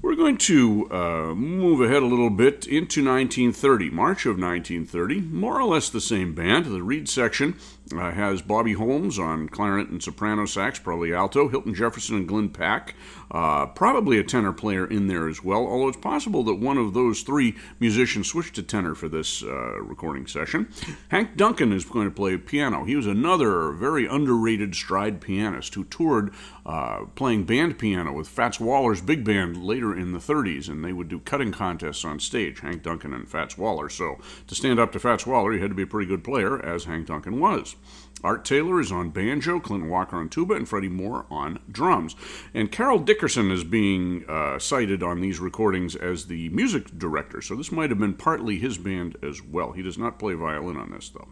We're 0.00 0.14
going 0.14 0.38
to 0.38 0.88
uh, 0.92 1.34
move 1.34 1.80
ahead 1.80 2.04
a 2.04 2.06
little 2.06 2.30
bit 2.30 2.68
into 2.68 3.04
1930, 3.04 3.90
March 3.90 4.26
of 4.26 4.38
1930. 4.38 5.20
More 5.22 5.60
or 5.60 5.64
less 5.64 5.90
the 5.90 6.00
same 6.00 6.34
band. 6.34 6.66
The 6.66 6.84
Reed 6.84 7.08
section 7.08 7.56
uh, 7.92 8.10
has 8.12 8.42
Bobby 8.42 8.74
Holmes 8.74 9.18
on 9.18 9.48
clarinet 9.48 9.88
and 9.88 10.02
soprano 10.02 10.46
sax, 10.46 10.78
probably 10.78 11.14
alto, 11.14 11.48
Hilton 11.48 11.74
Jefferson 11.74 12.16
and 12.16 12.28
Glyn 12.28 12.50
Paque, 12.50 12.94
uh, 13.30 13.66
probably 13.66 14.18
a 14.18 14.24
tenor 14.24 14.52
player 14.52 14.86
in 14.86 15.06
there 15.06 15.28
as 15.28 15.42
well, 15.44 15.66
although 15.66 15.88
it's 15.88 15.98
possible 15.98 16.42
that 16.44 16.54
one 16.54 16.78
of 16.78 16.94
those 16.94 17.22
three 17.22 17.54
musicians 17.78 18.28
switched 18.28 18.54
to 18.54 18.62
tenor 18.62 18.94
for 18.94 19.08
this 19.08 19.42
uh, 19.42 19.80
recording 19.80 20.26
session. 20.26 20.68
Hank 21.08 21.36
Duncan 21.36 21.72
is 21.72 21.84
going 21.84 22.08
to 22.08 22.14
play 22.14 22.36
piano. 22.36 22.84
He 22.84 22.96
was 22.96 23.06
another 23.06 23.72
very 23.72 24.06
underrated 24.06 24.74
stride 24.74 25.20
pianist 25.20 25.74
who 25.74 25.84
toured 25.84 26.32
uh, 26.64 27.06
playing 27.14 27.44
band 27.44 27.78
piano 27.78 28.12
with 28.12 28.28
Fats 28.28 28.60
Waller's 28.60 29.00
big 29.00 29.24
band 29.24 29.62
later 29.62 29.96
in 29.96 30.12
the 30.12 30.18
30s, 30.18 30.68
and 30.68 30.84
they 30.84 30.92
would 30.92 31.08
do 31.08 31.18
cutting 31.20 31.52
contests 31.52 32.04
on 32.04 32.20
stage, 32.20 32.60
Hank 32.60 32.82
Duncan 32.82 33.12
and 33.12 33.28
Fats 33.28 33.56
Waller. 33.56 33.88
So 33.88 34.18
to 34.46 34.54
stand 34.54 34.78
up 34.78 34.92
to 34.92 34.98
Fats 34.98 35.26
Waller, 35.26 35.54
you 35.54 35.60
had 35.60 35.70
to 35.70 35.74
be 35.74 35.82
a 35.82 35.86
pretty 35.86 36.08
good 36.08 36.24
player, 36.24 36.64
as 36.64 36.84
Hank 36.84 37.06
Duncan 37.06 37.40
was. 37.40 37.76
Art 38.24 38.44
Taylor 38.44 38.80
is 38.80 38.90
on 38.90 39.10
banjo, 39.10 39.60
Clinton 39.60 39.88
Walker 39.88 40.16
on 40.16 40.28
tuba, 40.28 40.54
and 40.54 40.68
Freddie 40.68 40.88
Moore 40.88 41.26
on 41.30 41.60
drums. 41.70 42.16
And 42.52 42.72
Carroll 42.72 42.98
Dickerson 42.98 43.52
is 43.52 43.62
being 43.62 44.24
uh, 44.28 44.58
cited 44.58 45.02
on 45.02 45.20
these 45.20 45.38
recordings 45.38 45.94
as 45.94 46.26
the 46.26 46.48
music 46.48 46.98
director, 46.98 47.40
so 47.40 47.54
this 47.54 47.70
might 47.70 47.90
have 47.90 47.98
been 47.98 48.14
partly 48.14 48.58
his 48.58 48.76
band 48.76 49.16
as 49.22 49.40
well. 49.42 49.72
He 49.72 49.82
does 49.82 49.98
not 49.98 50.18
play 50.18 50.34
violin 50.34 50.76
on 50.76 50.90
this, 50.90 51.08
though. 51.10 51.28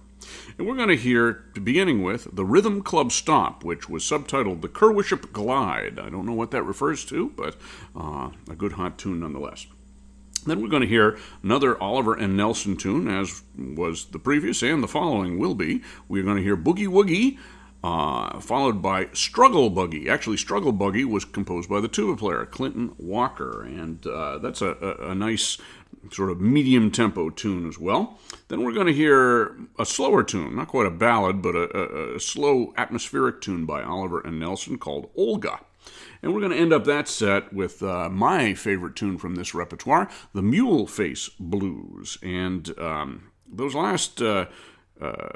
And 0.58 0.66
we're 0.66 0.76
going 0.76 0.88
to 0.88 0.96
hear, 0.96 1.44
beginning 1.62 2.02
with, 2.02 2.28
the 2.32 2.44
Rhythm 2.44 2.82
Club 2.82 3.10
Stomp, 3.10 3.64
which 3.64 3.88
was 3.88 4.04
subtitled 4.04 4.60
The 4.60 4.68
Kerwishup 4.68 5.32
Glide. 5.32 5.98
I 5.98 6.08
don't 6.08 6.26
know 6.26 6.32
what 6.32 6.52
that 6.52 6.62
refers 6.62 7.04
to, 7.06 7.30
but 7.30 7.56
uh, 7.96 8.30
a 8.48 8.54
good 8.54 8.72
hot 8.72 8.96
tune 8.96 9.20
nonetheless. 9.20 9.66
Then 10.46 10.60
we're 10.60 10.68
going 10.68 10.82
to 10.82 10.88
hear 10.88 11.18
another 11.42 11.80
Oliver 11.82 12.14
and 12.14 12.36
Nelson 12.36 12.76
tune, 12.76 13.08
as 13.08 13.42
was 13.56 14.06
the 14.06 14.18
previous 14.18 14.62
and 14.62 14.82
the 14.82 14.88
following 14.88 15.38
will 15.38 15.54
be. 15.54 15.82
We're 16.08 16.22
going 16.22 16.36
to 16.36 16.42
hear 16.42 16.56
Boogie 16.56 16.88
Woogie, 16.88 17.38
uh, 17.82 18.40
followed 18.40 18.80
by 18.80 19.08
Struggle 19.12 19.70
Buggy. 19.70 20.08
Actually, 20.08 20.36
Struggle 20.36 20.72
Buggy 20.72 21.04
was 21.04 21.24
composed 21.24 21.68
by 21.68 21.80
the 21.80 21.88
tuba 21.88 22.16
player 22.16 22.46
Clinton 22.46 22.94
Walker, 22.98 23.62
and 23.62 24.06
uh, 24.06 24.38
that's 24.38 24.62
a, 24.62 24.76
a, 24.80 25.10
a, 25.10 25.14
nice 25.14 25.58
sort 26.12 26.30
of 26.30 26.40
medium 26.40 26.90
tempo 26.90 27.30
tune 27.30 27.68
as 27.68 27.78
well. 27.78 28.18
Then 28.48 28.62
we're 28.62 28.72
going 28.72 28.86
to 28.86 28.92
hear 28.92 29.56
a 29.78 29.84
slower 29.84 30.22
tune, 30.22 30.56
not 30.56 30.68
quite 30.68 30.86
a 30.86 30.90
ballad, 30.90 31.42
but 31.42 31.54
a, 31.54 32.16
a 32.16 32.20
slow 32.20 32.72
atmospheric 32.76 33.40
tune 33.40 33.66
by 33.66 33.82
Oliver 33.82 34.20
and 34.20 34.40
Nelson 34.40 34.78
called 34.78 35.10
Olga. 35.16 35.60
And 36.22 36.32
we're 36.32 36.40
going 36.40 36.52
to 36.52 36.58
end 36.58 36.72
up 36.72 36.84
that 36.84 37.08
set 37.08 37.52
with 37.52 37.82
uh, 37.82 38.08
my 38.08 38.54
favorite 38.54 38.96
tune 38.96 39.18
from 39.18 39.34
this 39.34 39.54
repertoire, 39.54 40.08
the 40.34 40.42
Mule 40.42 40.86
Face 40.86 41.30
Blues. 41.38 42.18
And 42.22 42.76
um, 42.78 43.30
those 43.50 43.74
last 43.74 44.20
uh, 44.22 44.46
uh, 45.00 45.28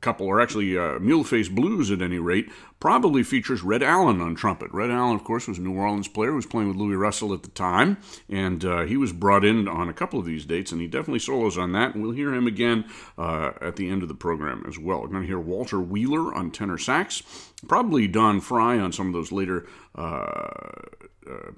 couple, 0.00 0.26
or 0.26 0.40
actually 0.40 0.76
uh, 0.76 0.98
Mule 0.98 1.24
Face 1.24 1.48
Blues 1.48 1.90
at 1.90 2.02
any 2.02 2.18
rate, 2.18 2.50
probably 2.80 3.22
features 3.22 3.62
Red 3.62 3.82
Allen 3.82 4.20
on 4.20 4.34
trumpet. 4.34 4.70
Red 4.72 4.90
Allen, 4.90 5.14
of 5.14 5.24
course, 5.24 5.46
was 5.46 5.58
a 5.58 5.62
New 5.62 5.74
Orleans 5.74 6.08
player 6.08 6.30
who 6.30 6.36
was 6.36 6.46
playing 6.46 6.68
with 6.68 6.76
Luis 6.76 6.96
Russell 6.96 7.34
at 7.34 7.42
the 7.42 7.50
time, 7.50 7.98
and 8.28 8.64
uh, 8.64 8.82
he 8.82 8.96
was 8.96 9.12
brought 9.12 9.44
in 9.44 9.68
on 9.68 9.88
a 9.88 9.92
couple 9.92 10.18
of 10.18 10.24
these 10.24 10.46
dates, 10.46 10.72
and 10.72 10.80
he 10.80 10.86
definitely 10.86 11.18
solos 11.18 11.58
on 11.58 11.72
that, 11.72 11.94
and 11.94 12.02
we'll 12.02 12.12
hear 12.12 12.32
him 12.32 12.46
again 12.46 12.84
uh, 13.18 13.52
at 13.60 13.76
the 13.76 13.90
end 13.90 14.02
of 14.02 14.08
the 14.08 14.14
program 14.14 14.64
as 14.66 14.78
well. 14.78 15.02
We're 15.02 15.08
going 15.08 15.22
to 15.22 15.26
hear 15.28 15.38
Walter 15.38 15.80
Wheeler 15.80 16.34
on 16.34 16.50
tenor 16.50 16.78
sax, 16.78 17.22
probably 17.68 18.08
Don 18.08 18.40
Frye 18.40 18.78
on 18.78 18.92
some 18.92 19.08
of 19.08 19.12
those 19.12 19.32
later 19.32 19.66
uh, 19.94 20.60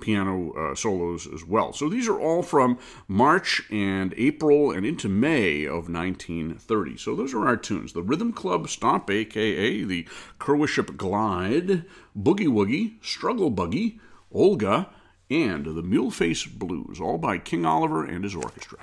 piano 0.00 0.52
uh, 0.52 0.74
solos 0.74 1.26
as 1.32 1.44
well. 1.44 1.72
So 1.72 1.88
these 1.88 2.08
are 2.08 2.18
all 2.18 2.42
from 2.42 2.78
March 3.08 3.62
and 3.70 4.14
April 4.16 4.70
and 4.70 4.84
into 4.86 5.08
May 5.08 5.64
of 5.64 5.88
1930. 5.88 6.96
So 6.96 7.14
those 7.14 7.34
are 7.34 7.46
our 7.46 7.56
tunes. 7.56 7.92
The 7.92 8.02
Rhythm 8.02 8.32
Club 8.32 8.68
Stomp, 8.68 9.10
aka 9.10 9.84
the 9.84 10.06
Kerwishup 10.38 10.96
Glide, 10.96 11.84
Boogie 12.16 12.48
Woogie, 12.48 13.02
Struggle 13.04 13.50
Buggy, 13.50 14.00
Olga, 14.30 14.88
and 15.30 15.64
the 15.64 15.82
Muleface 15.82 16.50
Blues, 16.50 17.00
all 17.00 17.18
by 17.18 17.38
King 17.38 17.64
Oliver 17.64 18.04
and 18.04 18.24
his 18.24 18.34
orchestra. 18.34 18.78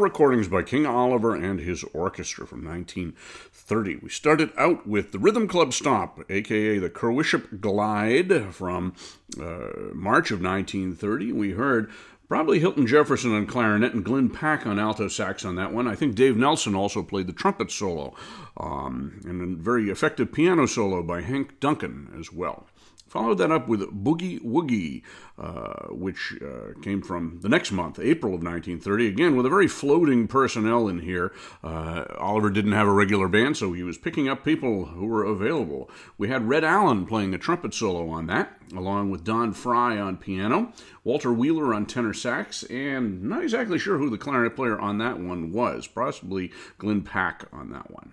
Recordings 0.00 0.48
by 0.48 0.62
King 0.62 0.86
Oliver 0.86 1.34
and 1.34 1.60
his 1.60 1.84
orchestra 1.92 2.46
from 2.46 2.64
1930. 2.64 3.96
We 4.02 4.08
started 4.08 4.50
out 4.56 4.86
with 4.86 5.12
the 5.12 5.18
Rhythm 5.18 5.46
Club 5.46 5.72
Stomp, 5.72 6.24
aka 6.28 6.78
the 6.78 6.90
Kerwishup 6.90 7.60
Glide 7.60 8.54
from 8.54 8.94
uh, 9.38 9.92
March 9.92 10.30
of 10.30 10.42
1930. 10.42 11.32
We 11.32 11.52
heard 11.52 11.90
probably 12.28 12.60
Hilton 12.60 12.86
Jefferson 12.86 13.34
on 13.34 13.46
clarinet 13.46 13.92
and 13.92 14.04
Glyn 14.04 14.30
Paque 14.30 14.66
on 14.66 14.78
alto 14.78 15.08
sax 15.08 15.44
on 15.44 15.56
that 15.56 15.72
one. 15.72 15.86
I 15.86 15.96
think 15.96 16.14
Dave 16.14 16.36
Nelson 16.36 16.74
also 16.74 17.02
played 17.02 17.26
the 17.26 17.32
trumpet 17.32 17.70
solo, 17.70 18.14
um, 18.56 19.20
and 19.24 19.42
a 19.42 19.62
very 19.62 19.90
effective 19.90 20.32
piano 20.32 20.66
solo 20.66 21.02
by 21.02 21.20
Hank 21.22 21.60
Duncan 21.60 22.10
as 22.18 22.32
well. 22.32 22.66
Followed 23.10 23.38
that 23.38 23.50
up 23.50 23.66
with 23.66 23.80
Boogie 24.04 24.40
Woogie, 24.40 25.02
uh, 25.36 25.88
which 25.92 26.38
uh, 26.40 26.80
came 26.80 27.02
from 27.02 27.40
the 27.40 27.48
next 27.48 27.72
month, 27.72 27.98
April 27.98 28.34
of 28.34 28.44
1930. 28.44 29.08
Again, 29.08 29.34
with 29.34 29.44
a 29.44 29.48
very 29.48 29.66
floating 29.66 30.28
personnel 30.28 30.86
in 30.86 31.00
here. 31.00 31.32
Uh, 31.64 32.04
Oliver 32.18 32.50
didn't 32.50 32.70
have 32.70 32.86
a 32.86 32.92
regular 32.92 33.26
band, 33.26 33.56
so 33.56 33.72
he 33.72 33.82
was 33.82 33.98
picking 33.98 34.28
up 34.28 34.44
people 34.44 34.84
who 34.84 35.06
were 35.06 35.24
available. 35.24 35.90
We 36.18 36.28
had 36.28 36.48
Red 36.48 36.62
Allen 36.62 37.04
playing 37.04 37.34
a 37.34 37.38
trumpet 37.38 37.74
solo 37.74 38.08
on 38.10 38.28
that, 38.28 38.56
along 38.76 39.10
with 39.10 39.24
Don 39.24 39.54
Frye 39.54 39.98
on 39.98 40.16
piano, 40.16 40.72
Walter 41.02 41.32
Wheeler 41.32 41.74
on 41.74 41.86
tenor 41.86 42.14
sax, 42.14 42.62
and 42.62 43.24
not 43.24 43.42
exactly 43.42 43.80
sure 43.80 43.98
who 43.98 44.08
the 44.08 44.18
clarinet 44.18 44.54
player 44.54 44.78
on 44.78 44.98
that 44.98 45.18
one 45.18 45.50
was, 45.50 45.88
possibly 45.88 46.52
Glyn 46.78 47.02
Paque 47.02 47.46
on 47.52 47.72
that 47.72 47.90
one. 47.90 48.12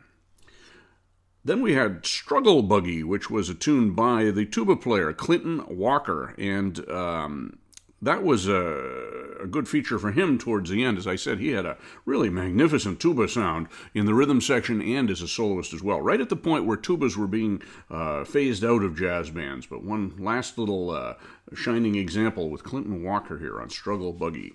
Then 1.48 1.62
we 1.62 1.76
had 1.76 2.06
Struggle 2.06 2.62
Buggy, 2.62 3.06
which 3.06 3.30
was 3.30 3.48
a 3.48 3.54
tune 3.54 3.92
by 3.94 4.32
the 4.32 4.46
tuba 4.46 4.76
player 4.76 5.14
Clinton 5.14 5.64
Walker, 5.70 6.36
and 6.38 6.78
um, 6.90 7.58
that 8.02 8.22
was 8.22 8.50
a, 8.50 9.40
a, 9.42 9.48
good 9.48 9.70
feature 9.70 9.98
for 9.98 10.12
him 10.12 10.38
towards 10.38 10.70
the 10.70 10.84
end. 10.84 10.98
As 10.98 11.08
I 11.08 11.16
said, 11.16 11.40
he 11.40 11.52
had 11.52 11.66
a 11.66 11.78
really 12.04 12.30
magnificent 12.30 13.00
tuba 13.00 13.30
sound 13.30 13.68
in 13.94 14.06
the 14.06 14.14
rhythm 14.14 14.42
section 14.42 14.82
and 14.82 15.10
as 15.10 15.22
a 15.22 15.28
soloist 15.28 15.74
as 15.74 15.82
well, 15.82 16.02
right 16.02 16.20
at 16.20 16.28
the 16.28 16.36
point 16.36 16.66
where 16.66 16.76
tubas 16.76 17.16
were 17.16 17.28
being 17.28 17.62
uh, 17.90 18.26
phased 18.26 18.66
out 18.66 18.84
of 18.84 18.98
jazz 18.98 19.30
bands. 19.30 19.66
But 19.66 19.86
one 19.86 20.18
last 20.20 20.58
little 20.58 20.92
uh, 20.92 21.14
shining 21.56 21.96
example 21.96 22.50
with 22.50 22.66
Clinton 22.66 23.04
Walker 23.04 23.38
here 23.38 23.62
on 23.62 23.70
Struggle 23.70 24.12
Buggy. 24.12 24.52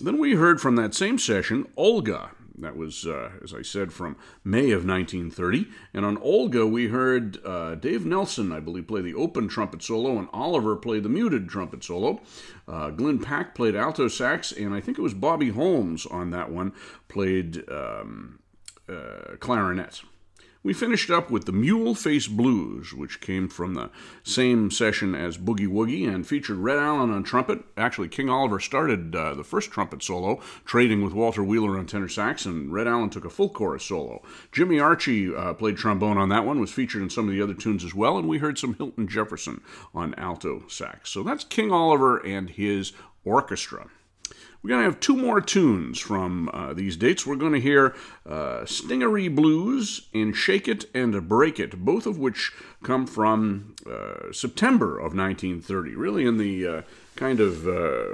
Then 0.00 0.16
we 0.16 0.34
heard 0.34 0.62
from 0.62 0.76
that 0.76 0.94
same 0.94 1.18
session 1.18 1.68
Olga, 1.76 2.30
that 2.58 2.76
was, 2.76 3.06
uh, 3.06 3.30
as 3.42 3.52
I 3.52 3.62
said, 3.62 3.92
from 3.92 4.16
May 4.44 4.70
of 4.70 4.86
1930. 4.86 5.68
And 5.92 6.04
on 6.04 6.18
Olga, 6.18 6.66
we 6.66 6.88
heard 6.88 7.38
uh, 7.44 7.74
Dave 7.74 8.06
Nelson, 8.06 8.52
I 8.52 8.60
believe, 8.60 8.86
play 8.86 9.02
the 9.02 9.14
open 9.14 9.48
trumpet 9.48 9.82
solo, 9.82 10.18
and 10.18 10.28
Oliver 10.32 10.76
play 10.76 11.00
the 11.00 11.08
muted 11.08 11.48
trumpet 11.48 11.84
solo. 11.84 12.20
Uh, 12.66 12.90
Glyn 12.90 13.18
Paque 13.18 13.54
played 13.54 13.76
alto 13.76 14.08
sax, 14.08 14.52
and 14.52 14.74
I 14.74 14.80
think 14.80 14.98
it 14.98 15.02
was 15.02 15.14
Bobby 15.14 15.50
Holmes 15.50 16.06
on 16.06 16.30
that 16.30 16.50
one 16.50 16.72
played 17.08 17.68
um, 17.70 18.40
uh, 18.88 19.36
clarinet. 19.38 20.02
We 20.66 20.74
finished 20.74 21.10
up 21.10 21.30
with 21.30 21.44
the 21.44 21.52
Mule 21.52 21.94
Face 21.94 22.26
Blues, 22.26 22.92
which 22.92 23.20
came 23.20 23.46
from 23.46 23.74
the 23.74 23.88
same 24.24 24.72
session 24.72 25.14
as 25.14 25.38
Boogie 25.38 25.68
Woogie 25.68 26.12
and 26.12 26.26
featured 26.26 26.56
Red 26.56 26.80
Allen 26.80 27.12
on 27.12 27.22
trumpet. 27.22 27.62
Actually, 27.76 28.08
King 28.08 28.28
Oliver 28.28 28.58
started 28.58 29.14
uh, 29.14 29.34
the 29.34 29.44
first 29.44 29.70
trumpet 29.70 30.02
solo, 30.02 30.40
trading 30.64 31.04
with 31.04 31.12
Walter 31.12 31.44
Wheeler 31.44 31.78
on 31.78 31.86
tenor 31.86 32.08
sax, 32.08 32.46
and 32.46 32.72
Red 32.72 32.88
Allen 32.88 33.10
took 33.10 33.24
a 33.24 33.30
full 33.30 33.48
chorus 33.48 33.84
solo. 33.84 34.22
Jimmy 34.50 34.78
Archey 34.78 35.32
uh, 35.38 35.54
played 35.54 35.76
trombone 35.76 36.18
on 36.18 36.30
that 36.30 36.44
one, 36.44 36.58
was 36.58 36.72
featured 36.72 37.00
in 37.02 37.10
some 37.10 37.28
of 37.28 37.32
the 37.32 37.40
other 37.40 37.54
tunes 37.54 37.84
as 37.84 37.94
well, 37.94 38.18
and 38.18 38.26
we 38.26 38.38
heard 38.38 38.58
some 38.58 38.74
Hilton 38.74 39.06
Jefferson 39.06 39.60
on 39.94 40.14
alto 40.14 40.64
sax. 40.66 41.10
So 41.10 41.22
that's 41.22 41.44
King 41.44 41.70
Oliver 41.70 42.18
and 42.18 42.50
his 42.50 42.92
orchestra. 43.24 43.86
We're 44.66 44.70
going 44.70 44.84
to 44.84 44.90
have 44.90 44.98
two 44.98 45.16
more 45.16 45.40
tunes 45.40 46.00
from 46.00 46.50
uh, 46.52 46.72
these 46.72 46.96
dates. 46.96 47.24
We're 47.24 47.36
going 47.36 47.52
to 47.52 47.60
hear 47.60 47.94
uh, 48.28 48.64
Stingaree 48.64 49.32
Blues 49.32 50.08
and 50.12 50.34
Shake 50.34 50.66
It 50.66 50.86
and 50.92 51.28
Break 51.28 51.60
It, 51.60 51.84
both 51.84 52.04
of 52.04 52.18
which 52.18 52.50
come 52.82 53.06
from 53.06 53.76
uh, 53.88 54.32
September 54.32 54.98
of 54.98 55.14
1930, 55.14 55.94
really 55.94 56.26
in 56.26 56.38
the 56.38 56.66
uh, 56.66 56.82
kind 57.14 57.38
of 57.38 57.68
uh, 57.68 58.06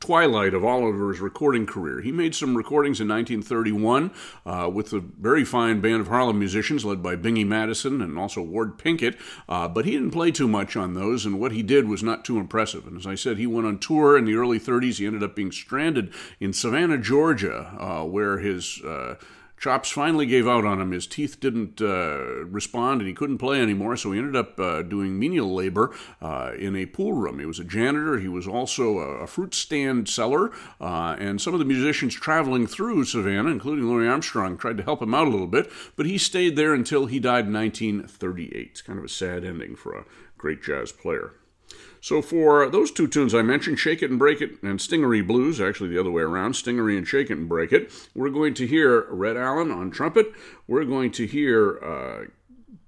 twilight 0.00 0.54
of 0.54 0.64
Oliver's 0.64 1.20
recording 1.20 1.66
career. 1.66 2.00
He 2.00 2.10
made 2.10 2.34
some 2.34 2.56
recordings 2.56 3.00
in 3.00 3.08
1931 3.08 4.10
uh, 4.46 4.70
with 4.72 4.92
a 4.92 5.00
very 5.00 5.44
fine 5.44 5.80
band 5.80 6.00
of 6.00 6.08
Harlem 6.08 6.38
musicians 6.38 6.84
led 6.84 7.02
by 7.02 7.16
Bingie 7.16 7.46
Madison 7.46 8.00
and 8.00 8.18
also 8.18 8.42
Ward 8.42 8.78
Pinkett, 8.78 9.16
uh, 9.48 9.68
but 9.68 9.84
he 9.84 9.92
didn't 9.92 10.10
play 10.10 10.30
too 10.30 10.48
much 10.48 10.74
on 10.74 10.94
those, 10.94 11.26
and 11.26 11.38
what 11.38 11.52
he 11.52 11.62
did 11.62 11.86
was 11.86 12.02
not 12.02 12.24
too 12.24 12.38
impressive. 12.38 12.86
And 12.86 12.96
as 12.96 13.06
I 13.06 13.14
said, 13.14 13.36
he 13.36 13.46
went 13.46 13.66
on 13.66 13.78
tour 13.78 14.16
in 14.16 14.24
the 14.24 14.34
early 14.34 14.58
30s. 14.58 14.98
He 14.98 15.06
ended 15.06 15.22
up 15.22 15.36
being 15.36 15.52
stranded 15.52 16.12
in 16.40 16.52
Savannah, 16.52 16.98
Georgia, 16.98 17.76
uh, 17.78 18.04
where 18.04 18.38
his 18.38 18.82
uh, 18.82 19.16
Chops 19.60 19.90
finally 19.90 20.24
gave 20.24 20.48
out 20.48 20.64
on 20.64 20.80
him. 20.80 20.90
His 20.90 21.06
teeth 21.06 21.38
didn't 21.38 21.82
uh, 21.82 22.46
respond 22.46 23.02
and 23.02 23.08
he 23.08 23.12
couldn't 23.12 23.36
play 23.36 23.60
anymore, 23.60 23.94
so 23.94 24.10
he 24.10 24.18
ended 24.18 24.34
up 24.34 24.58
uh, 24.58 24.80
doing 24.80 25.18
menial 25.18 25.54
labor 25.54 25.94
uh, 26.22 26.52
in 26.58 26.74
a 26.74 26.86
pool 26.86 27.12
room. 27.12 27.38
He 27.38 27.44
was 27.44 27.58
a 27.58 27.64
janitor. 27.64 28.18
He 28.18 28.28
was 28.28 28.48
also 28.48 28.96
a, 28.98 29.26
fruit 29.26 29.54
stand 29.54 30.08
seller. 30.08 30.50
Uh, 30.80 31.14
and 31.18 31.42
some 31.42 31.52
of 31.52 31.58
the 31.58 31.66
musicians 31.66 32.14
traveling 32.14 32.66
through 32.66 33.04
Savannah, 33.04 33.50
including 33.50 33.86
Louis 33.86 34.08
Armstrong, 34.08 34.56
tried 34.56 34.78
to 34.78 34.82
help 34.82 35.02
him 35.02 35.14
out 35.14 35.28
a 35.28 35.30
little 35.30 35.46
bit, 35.46 35.70
but 35.94 36.06
he 36.06 36.16
stayed 36.16 36.56
there 36.56 36.72
until 36.72 37.04
he 37.04 37.20
died 37.20 37.46
in 37.46 37.52
1938. 37.52 38.68
It's 38.70 38.80
kind 38.80 38.98
of 38.98 39.04
a 39.04 39.08
sad 39.10 39.44
ending 39.44 39.76
for 39.76 39.94
a 39.94 40.06
great 40.38 40.62
jazz 40.62 40.90
player. 40.90 41.32
So 42.00 42.22
for 42.22 42.68
those 42.68 42.90
two 42.90 43.06
tunes 43.06 43.34
I 43.34 43.42
mentioned, 43.42 43.78
Shake 43.78 44.02
It 44.02 44.10
and 44.10 44.18
Break 44.18 44.40
It 44.40 44.62
and 44.62 44.80
Stingaree 44.80 45.26
Blues, 45.26 45.60
actually 45.60 45.90
the 45.90 46.00
other 46.00 46.10
way 46.10 46.22
around, 46.22 46.54
Stingaree 46.54 46.96
and 46.96 47.06
Shake 47.06 47.30
It 47.30 47.38
and 47.38 47.48
Break 47.48 47.72
It, 47.72 47.92
we're 48.14 48.30
going 48.30 48.54
to 48.54 48.66
hear 48.66 49.06
Red 49.10 49.36
Allen 49.36 49.70
on 49.70 49.90
trumpet. 49.90 50.32
We're 50.66 50.84
going 50.84 51.10
to 51.12 51.26
hear 51.26 51.78
uh, 51.82 52.30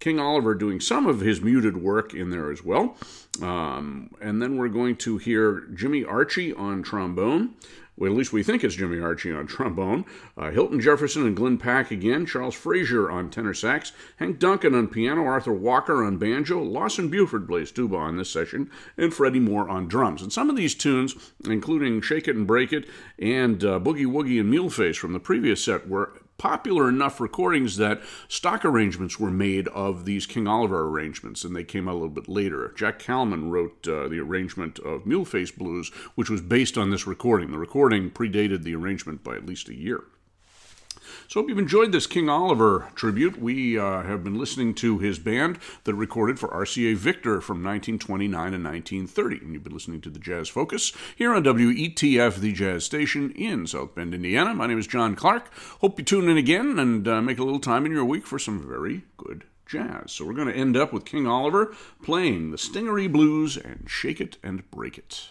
King 0.00 0.18
Oliver 0.18 0.54
doing 0.54 0.80
some 0.80 1.06
of 1.06 1.20
his 1.20 1.40
muted 1.40 1.76
work 1.76 2.12
in 2.12 2.30
there 2.30 2.50
as 2.50 2.64
well. 2.64 2.96
Um, 3.40 4.10
and 4.20 4.42
then 4.42 4.56
we're 4.56 4.68
going 4.68 4.96
to 4.96 5.18
hear 5.18 5.60
Jimmy 5.74 6.02
Archey 6.02 6.58
on 6.58 6.82
trombone 6.82 7.54
well, 7.96 8.10
at 8.10 8.16
least 8.16 8.32
we 8.32 8.42
think 8.42 8.64
it's 8.64 8.74
Jimmy 8.74 8.96
Archey 8.96 9.36
on 9.36 9.46
trombone, 9.46 10.04
uh, 10.36 10.50
Hilton 10.50 10.80
Jefferson 10.80 11.26
and 11.26 11.36
Glyn 11.36 11.58
Paque 11.58 11.90
again, 11.90 12.24
Charles 12.24 12.54
Frazier 12.54 13.10
on 13.10 13.28
tenor 13.28 13.52
sax, 13.52 13.92
Hank 14.16 14.38
Duncan 14.38 14.74
on 14.74 14.88
piano, 14.88 15.24
Arthur 15.24 15.52
Walker 15.52 16.02
on 16.02 16.16
banjo, 16.16 16.62
Lawson 16.62 17.08
Buford 17.08 17.46
plays 17.46 17.70
tuba 17.70 17.96
on 17.96 18.16
this 18.16 18.30
session, 18.30 18.70
and 18.96 19.12
Freddie 19.12 19.40
Moore 19.40 19.68
on 19.68 19.88
drums. 19.88 20.22
And 20.22 20.32
some 20.32 20.48
of 20.48 20.56
these 20.56 20.74
tunes, 20.74 21.32
including 21.44 22.00
Shake 22.00 22.28
It 22.28 22.36
and 22.36 22.46
Break 22.46 22.72
It 22.72 22.88
and 23.18 23.62
uh, 23.62 23.78
Boogie 23.78 24.06
Woogie 24.06 24.40
and 24.40 24.50
Mule 24.50 24.70
Face 24.70 24.96
from 24.96 25.12
the 25.12 25.20
previous 25.20 25.62
set, 25.62 25.86
were 25.88 26.12
popular 26.38 26.88
enough 26.88 27.20
recordings 27.20 27.76
that 27.76 28.00
stock 28.28 28.64
arrangements 28.64 29.20
were 29.20 29.30
made 29.30 29.68
of 29.68 30.04
these 30.04 30.26
King 30.26 30.48
Oliver 30.48 30.88
arrangements, 30.88 31.44
and 31.44 31.54
they 31.54 31.64
came 31.64 31.88
out 31.88 31.92
a 31.92 31.94
little 31.94 32.08
bit 32.08 32.28
later. 32.28 32.72
Jack 32.76 32.98
Kallman 32.98 33.50
wrote 33.50 33.86
uh, 33.86 34.08
the 34.08 34.18
arrangement 34.18 34.78
of 34.80 35.04
Muleface 35.04 35.56
Blues, 35.56 35.90
which 36.14 36.30
was 36.30 36.40
based 36.40 36.76
on 36.76 36.90
this 36.90 37.06
recording. 37.06 37.50
The 37.50 37.58
recording 37.58 38.10
predated 38.10 38.62
the 38.62 38.74
arrangement 38.74 39.22
by 39.22 39.36
at 39.36 39.46
least 39.46 39.68
a 39.68 39.74
year. 39.74 40.04
So, 41.32 41.40
hope 41.40 41.48
you've 41.48 41.58
enjoyed 41.58 41.92
this 41.92 42.06
King 42.06 42.28
Oliver 42.28 42.90
tribute. 42.94 43.40
We 43.40 43.78
uh, 43.78 44.02
have 44.02 44.22
been 44.22 44.34
listening 44.34 44.74
to 44.74 44.98
his 44.98 45.18
band 45.18 45.58
that 45.84 45.94
recorded 45.94 46.38
for 46.38 46.50
RCA 46.50 46.94
Victor 46.94 47.40
from 47.40 47.64
1929 47.64 48.52
and 48.52 48.62
1930. 48.62 49.36
And 49.38 49.54
you've 49.54 49.64
been 49.64 49.72
listening 49.72 50.02
to 50.02 50.10
the 50.10 50.18
Jazz 50.18 50.50
Focus 50.50 50.92
here 51.16 51.32
on 51.32 51.42
WETF, 51.42 52.36
the 52.36 52.52
jazz 52.52 52.84
station 52.84 53.30
in 53.30 53.66
South 53.66 53.94
Bend, 53.94 54.12
Indiana. 54.12 54.52
My 54.52 54.66
name 54.66 54.78
is 54.78 54.86
John 54.86 55.16
Clark. 55.16 55.50
Hope 55.80 55.98
you 55.98 56.04
tune 56.04 56.28
in 56.28 56.36
again 56.36 56.78
and 56.78 57.08
uh, 57.08 57.22
make 57.22 57.38
a 57.38 57.44
little 57.44 57.60
time 57.60 57.86
in 57.86 57.92
your 57.92 58.04
week 58.04 58.26
for 58.26 58.38
some 58.38 58.68
very 58.68 59.04
good 59.16 59.44
jazz. 59.64 60.12
So, 60.12 60.26
we're 60.26 60.34
going 60.34 60.48
to 60.48 60.54
end 60.54 60.76
up 60.76 60.92
with 60.92 61.06
King 61.06 61.26
Oliver 61.26 61.74
playing 62.02 62.50
the 62.50 62.58
Stingaree 62.58 63.10
Blues 63.10 63.56
and 63.56 63.86
Shake 63.88 64.20
It 64.20 64.36
and 64.42 64.70
Break 64.70 64.98
It. 64.98 65.30